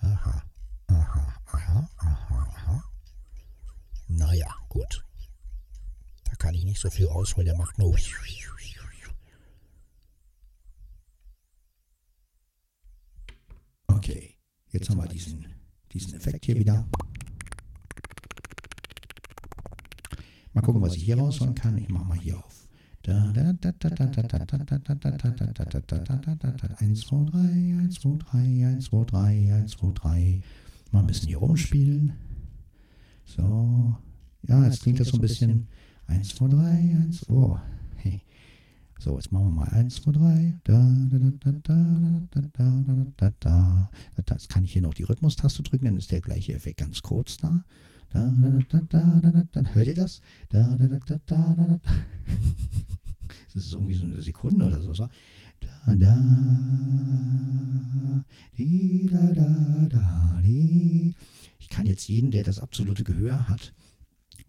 Aha. 0.00 0.42
Aha, 0.86 1.34
aha, 1.46 1.90
aha, 1.96 2.48
aha. 2.54 2.84
Naja, 4.06 4.54
gut. 4.68 5.04
Da 6.24 6.36
kann 6.36 6.54
ich 6.54 6.64
nicht 6.64 6.80
so 6.80 6.88
viel 6.88 7.06
rausholen. 7.06 7.46
Der 7.46 7.56
macht 7.56 7.78
nur. 7.78 7.96
Jetzt 14.76 14.90
haben 14.90 14.98
wir 14.98 15.08
diesen, 15.08 15.46
diesen 15.92 16.14
Effekt 16.14 16.44
hier 16.44 16.56
wieder. 16.56 16.86
Mal 20.52 20.60
gucken, 20.62 20.82
was 20.82 20.96
ich 20.96 21.04
hier 21.04 21.18
rausholen 21.18 21.54
kann. 21.54 21.76
Ich 21.78 21.88
mache 21.88 22.04
mal 22.04 22.18
hier 22.18 22.38
auf. 22.38 22.68
1, 26.78 27.00
2, 27.02 27.24
3, 27.24 27.38
1, 27.38 27.94
2, 28.00 28.16
3, 28.18 28.66
1, 28.66 28.84
2, 28.86 29.04
3, 29.04 29.54
1, 29.54 29.70
2, 29.72 29.92
3. 29.92 30.42
Mal 30.92 31.00
ein 31.00 31.06
bisschen 31.06 31.28
hier 31.28 31.38
rumspielen. 31.38 32.12
So. 33.24 33.96
Ja, 34.48 34.64
jetzt 34.64 34.82
klingt 34.82 35.00
das 35.00 35.08
so 35.08 35.16
ein 35.16 35.20
bisschen. 35.20 35.68
1, 36.06 36.28
2, 36.36 36.48
3, 36.48 36.60
1, 36.60 37.20
2. 37.20 37.60
So, 38.98 39.16
jetzt 39.16 39.30
machen 39.30 39.48
wir 39.48 39.52
mal 39.52 39.68
1, 39.68 40.02
2, 40.02 40.12
3. 40.12 40.54
Jetzt 44.28 44.48
kann 44.48 44.64
ich 44.64 44.72
hier 44.72 44.82
noch 44.82 44.94
die 44.94 45.02
Rhythmustaste 45.02 45.62
drücken, 45.62 45.84
dann 45.84 45.96
ist 45.96 46.10
der 46.10 46.20
gleiche 46.20 46.54
Effekt 46.54 46.78
ganz 46.78 47.02
kurz 47.02 47.36
da. 47.36 47.62
Dann 48.10 48.64
hört 49.74 49.86
ihr 49.86 49.94
das? 49.94 50.20
Das 50.50 50.70
ist 53.54 53.72
irgendwie 53.72 53.94
so 53.94 54.04
eine 54.04 54.22
Sekunde 54.22 54.64
oder 54.66 54.80
so. 54.80 55.08
Ich 61.58 61.68
kann 61.68 61.86
jetzt 61.86 62.08
jeden, 62.08 62.30
der 62.30 62.44
das 62.44 62.58
absolute 62.60 63.04
Gehör 63.04 63.48
hat, 63.48 63.74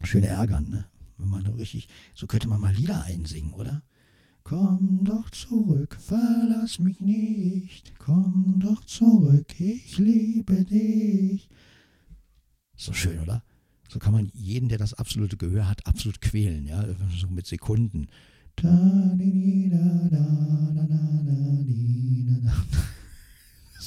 schön 0.04 0.24
ärgern, 0.24 0.70
ne? 0.70 0.86
Wenn 1.18 1.30
man 1.30 1.46
richtig, 1.48 1.90
so 2.14 2.28
könnte 2.28 2.48
man 2.48 2.62
mal 2.62 2.74
Lieder 2.74 3.04
einsingen, 3.04 3.54
oder? 3.54 3.84
Komm 4.48 5.04
doch 5.04 5.30
zurück, 5.32 5.98
verlass 6.00 6.80
mich 6.80 7.02
nicht. 7.02 7.92
Komm 8.00 8.56
doch 8.60 8.86
zurück, 8.86 9.60
ich 9.60 9.98
liebe 9.98 10.64
dich. 10.64 11.50
So 12.78 12.94
schön, 12.94 13.20
oder? 13.20 13.44
So 13.90 14.00
kann 14.00 14.14
man 14.14 14.32
jeden, 14.34 14.70
der 14.70 14.78
das 14.78 14.94
absolute 14.94 15.36
Gehör 15.36 15.68
hat, 15.68 15.86
absolut 15.86 16.22
quälen, 16.22 16.66
ja, 16.66 16.82
so 17.14 17.28
mit 17.28 17.46
Sekunden. 17.46 18.08
Das 18.56 18.72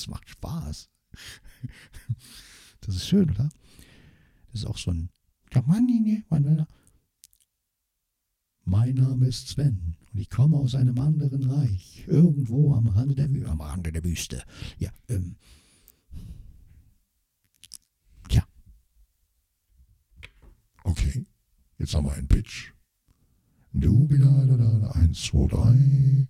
macht 0.08 0.28
Spaß. 0.28 0.90
Das 2.82 2.96
ist 2.96 3.08
schön, 3.08 3.30
oder? 3.30 3.48
Das 4.52 4.60
ist 4.60 4.66
auch 4.66 4.76
so 4.76 4.90
ein. 4.90 5.08
Mein 8.66 8.94
Name 8.94 9.26
ist 9.26 9.48
Sven 9.48 9.96
und 10.12 10.18
ich 10.18 10.30
komme 10.30 10.56
aus 10.56 10.74
einem 10.74 10.98
anderen 10.98 11.48
Reich, 11.50 12.04
irgendwo 12.06 12.74
am 12.74 12.88
Rande 12.88 13.14
der, 13.14 13.48
am 13.48 13.60
Rande 13.60 13.92
der 13.92 14.04
Wüste. 14.04 14.42
Ja, 14.78 14.90
ähm. 15.08 15.36
Tja. 18.28 18.44
Okay, 20.82 21.24
jetzt 21.78 21.94
haben 21.94 22.06
wir 22.06 22.12
einen 22.12 22.28
Pitch. 22.28 22.72
Du, 23.72 24.08
da, 24.08 24.46
da, 24.46 24.56
da, 24.56 24.90
eins, 24.92 25.22
zwei, 25.22 25.46
drei. 25.46 26.26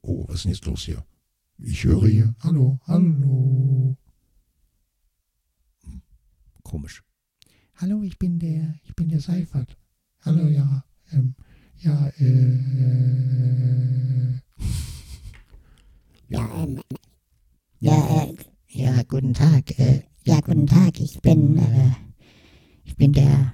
Oh, 0.00 0.26
was 0.28 0.36
ist 0.36 0.44
denn 0.44 0.52
jetzt 0.52 0.66
los 0.66 0.84
hier? 0.84 1.04
Ich 1.58 1.84
höre 1.84 2.08
hier. 2.08 2.34
Hallo, 2.40 2.80
hallo. 2.86 3.98
Hm, 5.82 6.02
komisch. 6.62 7.02
Hallo, 7.74 8.02
ich 8.02 8.18
bin 8.18 8.38
der, 8.38 8.78
ich 8.84 8.94
bin 8.94 9.08
der 9.08 9.20
Seifert. 9.20 9.76
Hallo, 10.20 10.48
ja, 10.48 10.84
ähm, 11.10 11.34
ja, 11.78 12.08
äh. 12.18 12.76
Ja, 16.28 16.50
ähm, 16.56 16.80
ja, 17.78 18.24
äh, 18.24 18.34
ja, 18.68 19.02
guten 19.04 19.32
Tag. 19.32 19.78
Äh, 19.78 20.02
ja, 20.24 20.40
guten 20.40 20.66
Tag. 20.66 20.98
Ich 21.00 21.20
bin, 21.20 21.56
äh, 21.58 21.90
ich 22.84 22.96
bin 22.96 23.12
der. 23.12 23.52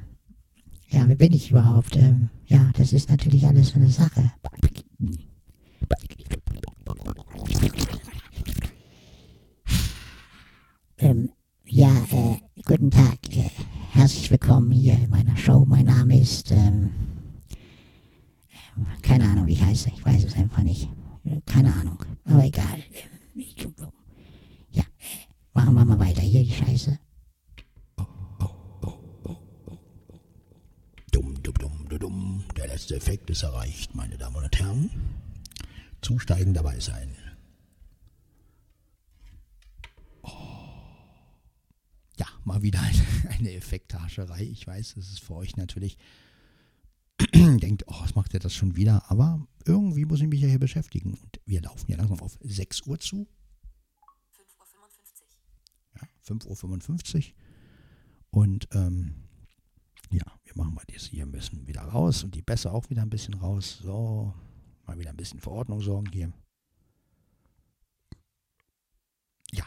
Ja, 0.89 1.07
wer 1.07 1.17
bin 1.17 1.33
ich 1.33 1.51
überhaupt? 1.51 1.97
Ähm, 1.97 2.31
ja, 2.47 2.71
das 2.77 2.93
ist 2.93 3.11
natürlich 3.11 3.47
alles 3.47 3.69
so 3.69 3.77
eine 3.77 3.89
Sache. 3.91 4.33
Ähm, 10.99 11.31
ja, 11.67 11.91
äh, 12.11 12.37
guten 12.67 12.91
Tag. 12.91 13.19
Äh, 13.37 13.51
herzlich 13.93 14.31
willkommen 14.31 14.71
hier 14.71 14.95
in 14.95 15.11
meiner 15.11 15.37
Show. 15.37 15.65
Mein 15.67 15.87
Name 15.87 16.21
ist, 16.21 16.51
ähm, 16.53 16.91
wie 19.73 19.91
ich 19.91 20.05
weiß 20.05 20.25
es 20.25 20.35
einfach 20.35 20.63
nicht. 20.63 20.89
Keine 21.47 21.73
Ahnung. 21.73 22.05
Aber 22.25 22.45
egal. 22.45 22.83
Ja, 24.71 24.85
machen 25.55 25.75
wir 25.75 25.85
mal 25.85 25.99
weiter 25.99 26.21
hier, 26.21 26.45
die 26.45 26.53
Scheiße. 26.53 26.99
Dumm, 31.11 31.43
dumm, 31.43 31.55
dumm, 31.55 31.89
dumm, 31.89 31.99
dumm. 31.99 32.45
Der 32.57 32.67
letzte 32.69 32.97
Effekt 32.97 33.31
ist 33.31 33.43
erreicht, 33.43 33.95
meine 33.95 34.19
Damen 34.19 34.45
und 34.45 34.59
Herren. 34.59 34.91
Zusteigen 36.03 36.53
dabei 36.53 36.79
sein. 36.81 37.17
Oh. 40.23 40.29
Ja, 42.19 42.27
mal 42.45 42.63
wieder 42.63 42.81
eine, 42.81 43.31
eine 43.39 43.53
Effekthascherei. 43.53 44.43
Ich 44.43 44.67
weiß, 44.67 44.97
es 44.99 45.13
ist 45.13 45.21
für 45.21 45.35
euch 45.35 45.57
natürlich 45.57 45.97
denkt, 47.59 47.85
oh, 47.87 48.01
was 48.01 48.15
macht 48.15 48.35
er 48.35 48.41
das 48.41 48.55
schon 48.55 48.77
wieder? 48.77 49.11
Aber 49.11 49.47
irgendwie 49.65 50.05
muss 50.05 50.21
ich 50.21 50.29
mich 50.29 50.41
ja 50.41 50.49
hier 50.49 50.59
beschäftigen. 50.59 51.15
Und 51.15 51.41
wir 51.47 51.63
laufen 51.63 51.91
ja 51.91 51.97
langsam 51.97 52.21
auf 52.21 52.39
6 52.43 52.83
Uhr 52.87 52.99
zu. 52.99 53.27
5.55 54.47 55.17
Uhr. 55.21 55.99
Ja, 56.01 56.09
5.55 56.27 57.17
Uhr. 57.29 57.35
Und 58.31 58.69
ähm, 58.73 59.15
ja, 60.11 60.25
wir 60.45 60.53
machen 60.57 60.75
mal 60.75 60.85
das 60.93 61.07
hier 61.07 61.25
ein 61.25 61.33
bisschen 61.33 61.67
wieder 61.67 61.83
raus 61.83 62.25
und 62.25 62.35
die 62.35 62.43
Bässe 62.43 62.71
auch 62.73 62.89
wieder 62.91 63.03
ein 63.03 63.11
bisschen 63.11 63.35
raus. 63.35 63.81
So, 63.83 64.35
mal 64.87 64.99
wieder 64.99 65.11
ein 65.11 65.17
bisschen 65.17 65.41
für 65.41 65.51
Ordnung 65.51 65.81
sorgen 65.81 66.11
hier. 66.13 66.33
Ja, 69.53 69.65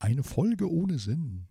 eine 0.00 0.22
Folge 0.22 0.70
ohne 0.70 0.98
Sinn. 0.98 1.46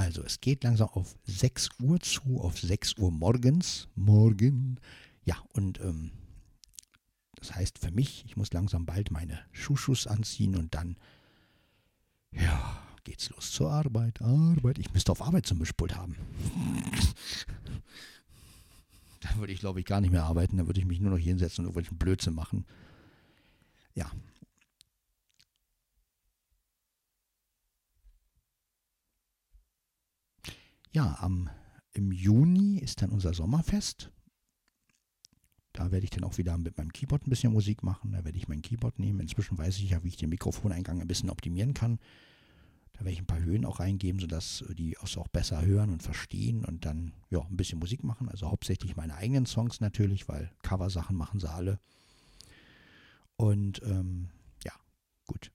Also 0.00 0.22
es 0.22 0.40
geht 0.40 0.64
langsam 0.64 0.88
auf 0.88 1.14
6 1.24 1.68
Uhr 1.80 2.00
zu, 2.00 2.40
auf 2.40 2.58
6 2.58 2.96
Uhr 2.96 3.10
morgens. 3.10 3.86
Morgen. 3.94 4.80
Ja, 5.24 5.36
und 5.52 5.78
ähm, 5.80 6.12
das 7.36 7.54
heißt 7.54 7.78
für 7.78 7.90
mich, 7.90 8.24
ich 8.24 8.34
muss 8.34 8.50
langsam 8.50 8.86
bald 8.86 9.10
meine 9.10 9.38
Schuhschuss 9.52 10.06
anziehen 10.06 10.56
und 10.56 10.74
dann, 10.74 10.96
ja, 12.32 12.82
geht's 13.04 13.28
los 13.28 13.52
zur 13.52 13.70
Arbeit. 13.70 14.22
Arbeit. 14.22 14.78
Ich 14.78 14.90
müsste 14.94 15.12
auf 15.12 15.20
Arbeit 15.20 15.44
zum 15.44 15.58
Mischpult 15.58 15.94
haben. 15.94 16.16
da 19.20 19.36
würde 19.36 19.52
ich, 19.52 19.60
glaube 19.60 19.80
ich, 19.80 19.86
gar 19.86 20.00
nicht 20.00 20.12
mehr 20.12 20.24
arbeiten. 20.24 20.56
Da 20.56 20.66
würde 20.66 20.80
ich 20.80 20.86
mich 20.86 21.00
nur 21.00 21.10
noch 21.10 21.18
hinsetzen 21.18 21.66
und 21.66 21.72
irgendwelchen 21.72 21.98
Blödsinn 21.98 22.34
machen. 22.34 22.64
Ja, 23.94 24.10
Ja, 30.92 31.18
am, 31.20 31.48
im 31.92 32.10
Juni 32.10 32.78
ist 32.78 33.02
dann 33.02 33.10
unser 33.10 33.32
Sommerfest. 33.32 34.10
Da 35.72 35.92
werde 35.92 36.04
ich 36.04 36.10
dann 36.10 36.24
auch 36.24 36.36
wieder 36.36 36.58
mit 36.58 36.76
meinem 36.76 36.92
Keyboard 36.92 37.26
ein 37.26 37.30
bisschen 37.30 37.52
Musik 37.52 37.84
machen. 37.84 38.10
Da 38.12 38.24
werde 38.24 38.36
ich 38.36 38.48
mein 38.48 38.60
Keyboard 38.60 38.98
nehmen. 38.98 39.20
Inzwischen 39.20 39.56
weiß 39.56 39.78
ich 39.78 39.90
ja, 39.90 40.02
wie 40.02 40.08
ich 40.08 40.16
den 40.16 40.30
Mikrofoneingang 40.30 41.00
ein 41.00 41.06
bisschen 41.06 41.30
optimieren 41.30 41.74
kann. 41.74 42.00
Da 42.94 43.00
werde 43.00 43.12
ich 43.12 43.20
ein 43.20 43.26
paar 43.26 43.40
Höhen 43.40 43.64
auch 43.64 43.78
reingeben, 43.78 44.20
sodass 44.20 44.64
die 44.76 44.98
auch 44.98 45.28
besser 45.28 45.64
hören 45.64 45.90
und 45.90 46.02
verstehen 46.02 46.64
und 46.64 46.84
dann 46.84 47.12
ja, 47.30 47.40
ein 47.40 47.56
bisschen 47.56 47.78
Musik 47.78 48.02
machen. 48.02 48.28
Also 48.28 48.50
hauptsächlich 48.50 48.96
meine 48.96 49.14
eigenen 49.14 49.46
Songs 49.46 49.80
natürlich, 49.80 50.28
weil 50.28 50.50
Coversachen 50.62 51.16
machen 51.16 51.38
sie 51.38 51.48
alle. 51.48 51.78
Und 53.36 53.80
ähm, 53.84 54.28
ja, 54.64 54.72
gut 55.26 55.52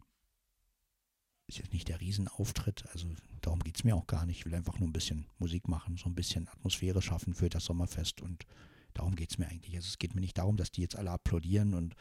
ist 1.47 1.59
jetzt 1.59 1.73
nicht 1.73 1.87
der 1.87 2.01
Riesenauftritt, 2.01 2.85
also 2.91 3.07
darum 3.41 3.59
geht 3.59 3.77
es 3.77 3.83
mir 3.83 3.95
auch 3.95 4.07
gar 4.07 4.25
nicht. 4.25 4.39
Ich 4.39 4.45
will 4.45 4.55
einfach 4.55 4.79
nur 4.79 4.89
ein 4.89 4.93
bisschen 4.93 5.27
Musik 5.37 5.67
machen, 5.67 5.97
so 5.97 6.09
ein 6.09 6.15
bisschen 6.15 6.47
Atmosphäre 6.47 7.01
schaffen 7.01 7.33
für 7.33 7.49
das 7.49 7.65
Sommerfest 7.65 8.21
und 8.21 8.45
darum 8.93 9.15
geht 9.15 9.31
es 9.31 9.37
mir 9.37 9.47
eigentlich. 9.47 9.75
Also 9.75 9.87
es 9.87 9.99
geht 9.99 10.15
mir 10.15 10.21
nicht 10.21 10.37
darum, 10.37 10.57
dass 10.57 10.71
die 10.71 10.81
jetzt 10.81 10.95
alle 10.95 11.11
applaudieren 11.11 11.73
und, 11.73 11.95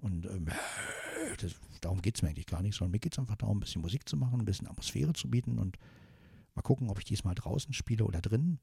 und 0.00 0.26
ähm, 0.26 0.48
das, 1.40 1.56
darum 1.80 2.02
geht 2.02 2.16
es 2.16 2.22
mir 2.22 2.28
eigentlich 2.28 2.46
gar 2.46 2.62
nicht, 2.62 2.76
sondern 2.76 2.92
mir 2.92 3.00
geht 3.00 3.12
es 3.14 3.18
einfach 3.18 3.36
darum, 3.36 3.56
ein 3.56 3.60
bisschen 3.60 3.82
Musik 3.82 4.08
zu 4.08 4.16
machen, 4.16 4.40
ein 4.40 4.44
bisschen 4.44 4.68
Atmosphäre 4.68 5.12
zu 5.12 5.28
bieten 5.28 5.58
und 5.58 5.78
mal 6.54 6.62
gucken, 6.62 6.88
ob 6.88 6.98
ich 6.98 7.04
diesmal 7.04 7.34
draußen 7.34 7.72
spiele 7.72 8.04
oder 8.04 8.20
drinnen. 8.20 8.60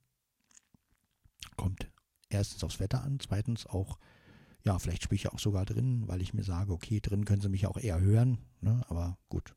Kommt 1.58 1.92
erstens 2.30 2.64
aufs 2.64 2.80
Wetter 2.80 3.04
an, 3.04 3.20
zweitens 3.20 3.66
auch, 3.66 4.00
ja, 4.64 4.80
vielleicht 4.80 5.04
spiele 5.04 5.18
ich 5.18 5.30
auch 5.30 5.40
sogar 5.40 5.66
drinnen, 5.66 6.08
weil 6.08 6.22
ich 6.22 6.34
mir 6.34 6.44
sage, 6.44 6.72
okay, 6.72 7.02
drinnen 7.02 7.26
können 7.26 7.42
sie 7.42 7.50
mich 7.50 7.68
auch 7.68 7.78
eher 7.78 8.00
hören, 8.00 8.40
ne? 8.62 8.84
aber 8.88 9.18
gut, 9.30 9.56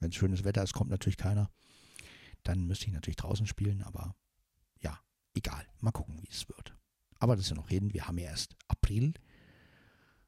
wenn 0.00 0.10
es 0.10 0.16
schönes 0.16 0.44
Wetter 0.44 0.62
ist, 0.62 0.72
kommt 0.72 0.90
natürlich 0.90 1.16
keiner. 1.16 1.50
Dann 2.42 2.66
müsste 2.66 2.86
ich 2.86 2.92
natürlich 2.92 3.16
draußen 3.16 3.46
spielen, 3.46 3.82
aber 3.82 4.16
ja, 4.80 4.98
egal. 5.34 5.66
Mal 5.80 5.92
gucken, 5.92 6.20
wie 6.22 6.28
es 6.30 6.48
wird. 6.48 6.74
Aber 7.18 7.36
das 7.36 7.44
ist 7.44 7.50
ja 7.50 7.56
noch 7.56 7.70
reden. 7.70 7.92
Wir 7.92 8.08
haben 8.08 8.18
ja 8.18 8.30
erst 8.30 8.56
April. 8.66 9.12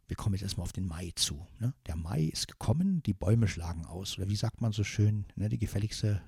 Wir 0.06 0.16
kommen 0.16 0.35
jetzt 0.35 0.42
erstmal 0.42 0.64
auf 0.64 0.72
den 0.72 0.87
Mai 0.87 1.12
zu. 1.16 1.46
Ne? 1.58 1.74
Der 1.87 1.96
Mai 1.96 2.24
ist 2.24 2.48
gekommen, 2.48 3.02
die 3.02 3.14
Bäume 3.14 3.48
schlagen 3.48 3.87
aus. 3.87 4.18
Oder 4.18 4.28
wie 4.28 4.37
sagt 4.37 4.61
man 4.61 4.72
so 4.72 4.85
schön, 4.85 5.26
ne? 5.37 5.48
die 5.48 5.58
gefälligste 5.58 6.22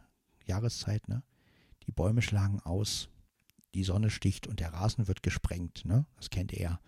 Jahreszeit. 0.46 1.07
Ne? 1.09 1.22
Die 1.87 1.92
Bäume 1.92 2.22
schlagen 2.22 2.61
aus, 2.61 3.11
die 3.74 3.85
Sonne 3.85 4.09
sticht 4.09 4.46
und 4.46 4.61
der 4.61 4.72
Rasen 4.72 5.07
wird 5.07 5.22
gesprengt. 5.22 5.85
Ne? 5.85 6.07
Das 6.16 6.30
kennt 6.30 6.54
er. 6.54 6.80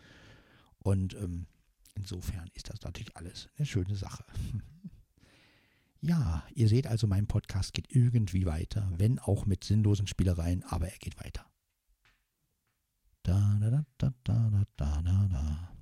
Und 0.78 1.14
ähm, 1.14 1.46
insofern 1.94 2.48
ist 2.54 2.70
das 2.70 2.80
natürlich 2.80 3.14
alles 3.14 3.50
eine 3.58 3.66
schöne 3.66 3.94
Sache. 3.94 4.24
Ja, 6.06 6.46
ihr 6.54 6.68
seht 6.68 6.86
also, 6.86 7.08
mein 7.08 7.26
Podcast 7.26 7.72
geht 7.72 7.92
irgendwie 7.92 8.46
weiter, 8.46 8.88
wenn 8.96 9.18
auch 9.18 9.44
mit 9.44 9.64
sinnlosen 9.64 10.06
Spielereien, 10.06 10.62
aber 10.62 10.88
er 10.88 10.98
geht 10.98 11.18
weiter. 11.18 11.44
Da, 13.24 13.58
da, 13.60 13.70
da, 13.70 13.84
da, 13.98 14.14
da, 14.22 14.64
da, 14.76 15.02
da, 15.02 15.28
da. 15.28 15.76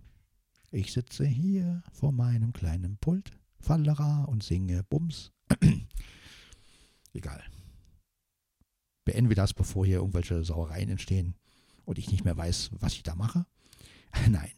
Ich 0.71 0.95
sitze 0.95 1.27
hier 1.27 1.83
vor 1.93 2.11
meinem 2.11 2.55
kleinen 2.55 2.97
Pult, 2.97 3.39
Fallera 3.61 4.25
und 4.25 4.43
singe 4.43 4.83
Bums. 4.85 5.31
Egal. 7.13 7.45
Beenden 9.05 9.29
wir 9.29 9.37
das, 9.37 9.53
bevor 9.53 9.85
hier 9.85 9.99
irgendwelche 9.99 10.43
Sauereien 10.43 10.89
entstehen 10.89 11.35
und 11.85 11.99
ich 11.99 12.11
nicht 12.11 12.25
mehr 12.25 12.39
weiß, 12.39 12.71
was 12.81 12.95
ich 12.95 13.03
da 13.03 13.15
mache. 13.15 13.45
Nein, 14.31 14.53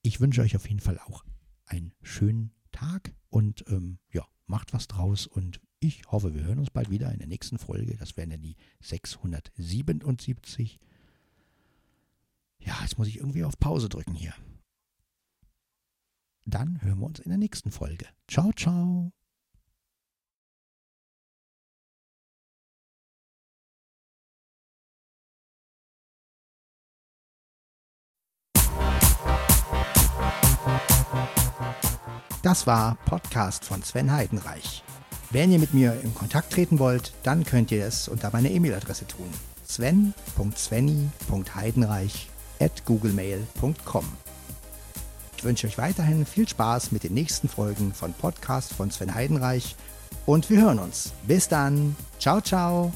ich 0.00 0.18
wünsche 0.18 0.40
euch 0.40 0.56
auf 0.56 0.66
jeden 0.66 0.80
Fall 0.80 0.98
auch 0.98 1.26
einen 1.66 1.92
schönen 2.00 2.54
Tag 2.72 3.14
und 3.28 3.66
ähm, 3.68 3.98
ja, 4.10 4.26
macht 4.50 4.74
was 4.74 4.88
draus 4.88 5.26
und 5.26 5.60
ich 5.78 6.02
hoffe, 6.10 6.34
wir 6.34 6.44
hören 6.44 6.58
uns 6.58 6.70
bald 6.70 6.90
wieder 6.90 7.10
in 7.10 7.18
der 7.18 7.28
nächsten 7.28 7.56
Folge. 7.58 7.96
Das 7.96 8.16
wären 8.18 8.28
dann 8.30 8.42
die 8.42 8.56
677. 8.80 10.78
Ja, 12.58 12.76
jetzt 12.82 12.98
muss 12.98 13.08
ich 13.08 13.16
irgendwie 13.16 13.44
auf 13.44 13.58
Pause 13.58 13.88
drücken 13.88 14.14
hier. 14.14 14.34
Dann 16.44 16.82
hören 16.82 16.98
wir 16.98 17.06
uns 17.06 17.20
in 17.20 17.30
der 17.30 17.38
nächsten 17.38 17.70
Folge. 17.70 18.06
Ciao, 18.28 18.52
ciao. 18.52 19.12
Das 32.42 32.66
war 32.66 32.96
Podcast 33.04 33.66
von 33.66 33.82
Sven 33.82 34.12
Heidenreich. 34.12 34.82
Wenn 35.28 35.52
ihr 35.52 35.58
mit 35.58 35.74
mir 35.74 36.00
in 36.02 36.14
Kontakt 36.14 36.50
treten 36.52 36.78
wollt, 36.78 37.12
dann 37.22 37.44
könnt 37.44 37.70
ihr 37.70 37.84
es 37.84 38.08
unter 38.08 38.30
meiner 38.32 38.50
E-Mail-Adresse 38.50 39.06
tun. 39.06 39.28
sven.svenny.heidenreich 39.66 42.30
at 42.58 42.86
googlemail.com. 42.86 44.04
Ich 45.36 45.44
wünsche 45.44 45.66
euch 45.66 45.76
weiterhin 45.78 46.26
viel 46.26 46.48
Spaß 46.48 46.92
mit 46.92 47.04
den 47.04 47.14
nächsten 47.14 47.48
Folgen 47.48 47.92
von 47.92 48.12
Podcast 48.14 48.72
von 48.72 48.90
Sven 48.90 49.14
Heidenreich 49.14 49.76
und 50.26 50.50
wir 50.50 50.62
hören 50.62 50.78
uns. 50.78 51.12
Bis 51.26 51.48
dann. 51.48 51.96
Ciao, 52.18 52.40
ciao. 52.40 52.92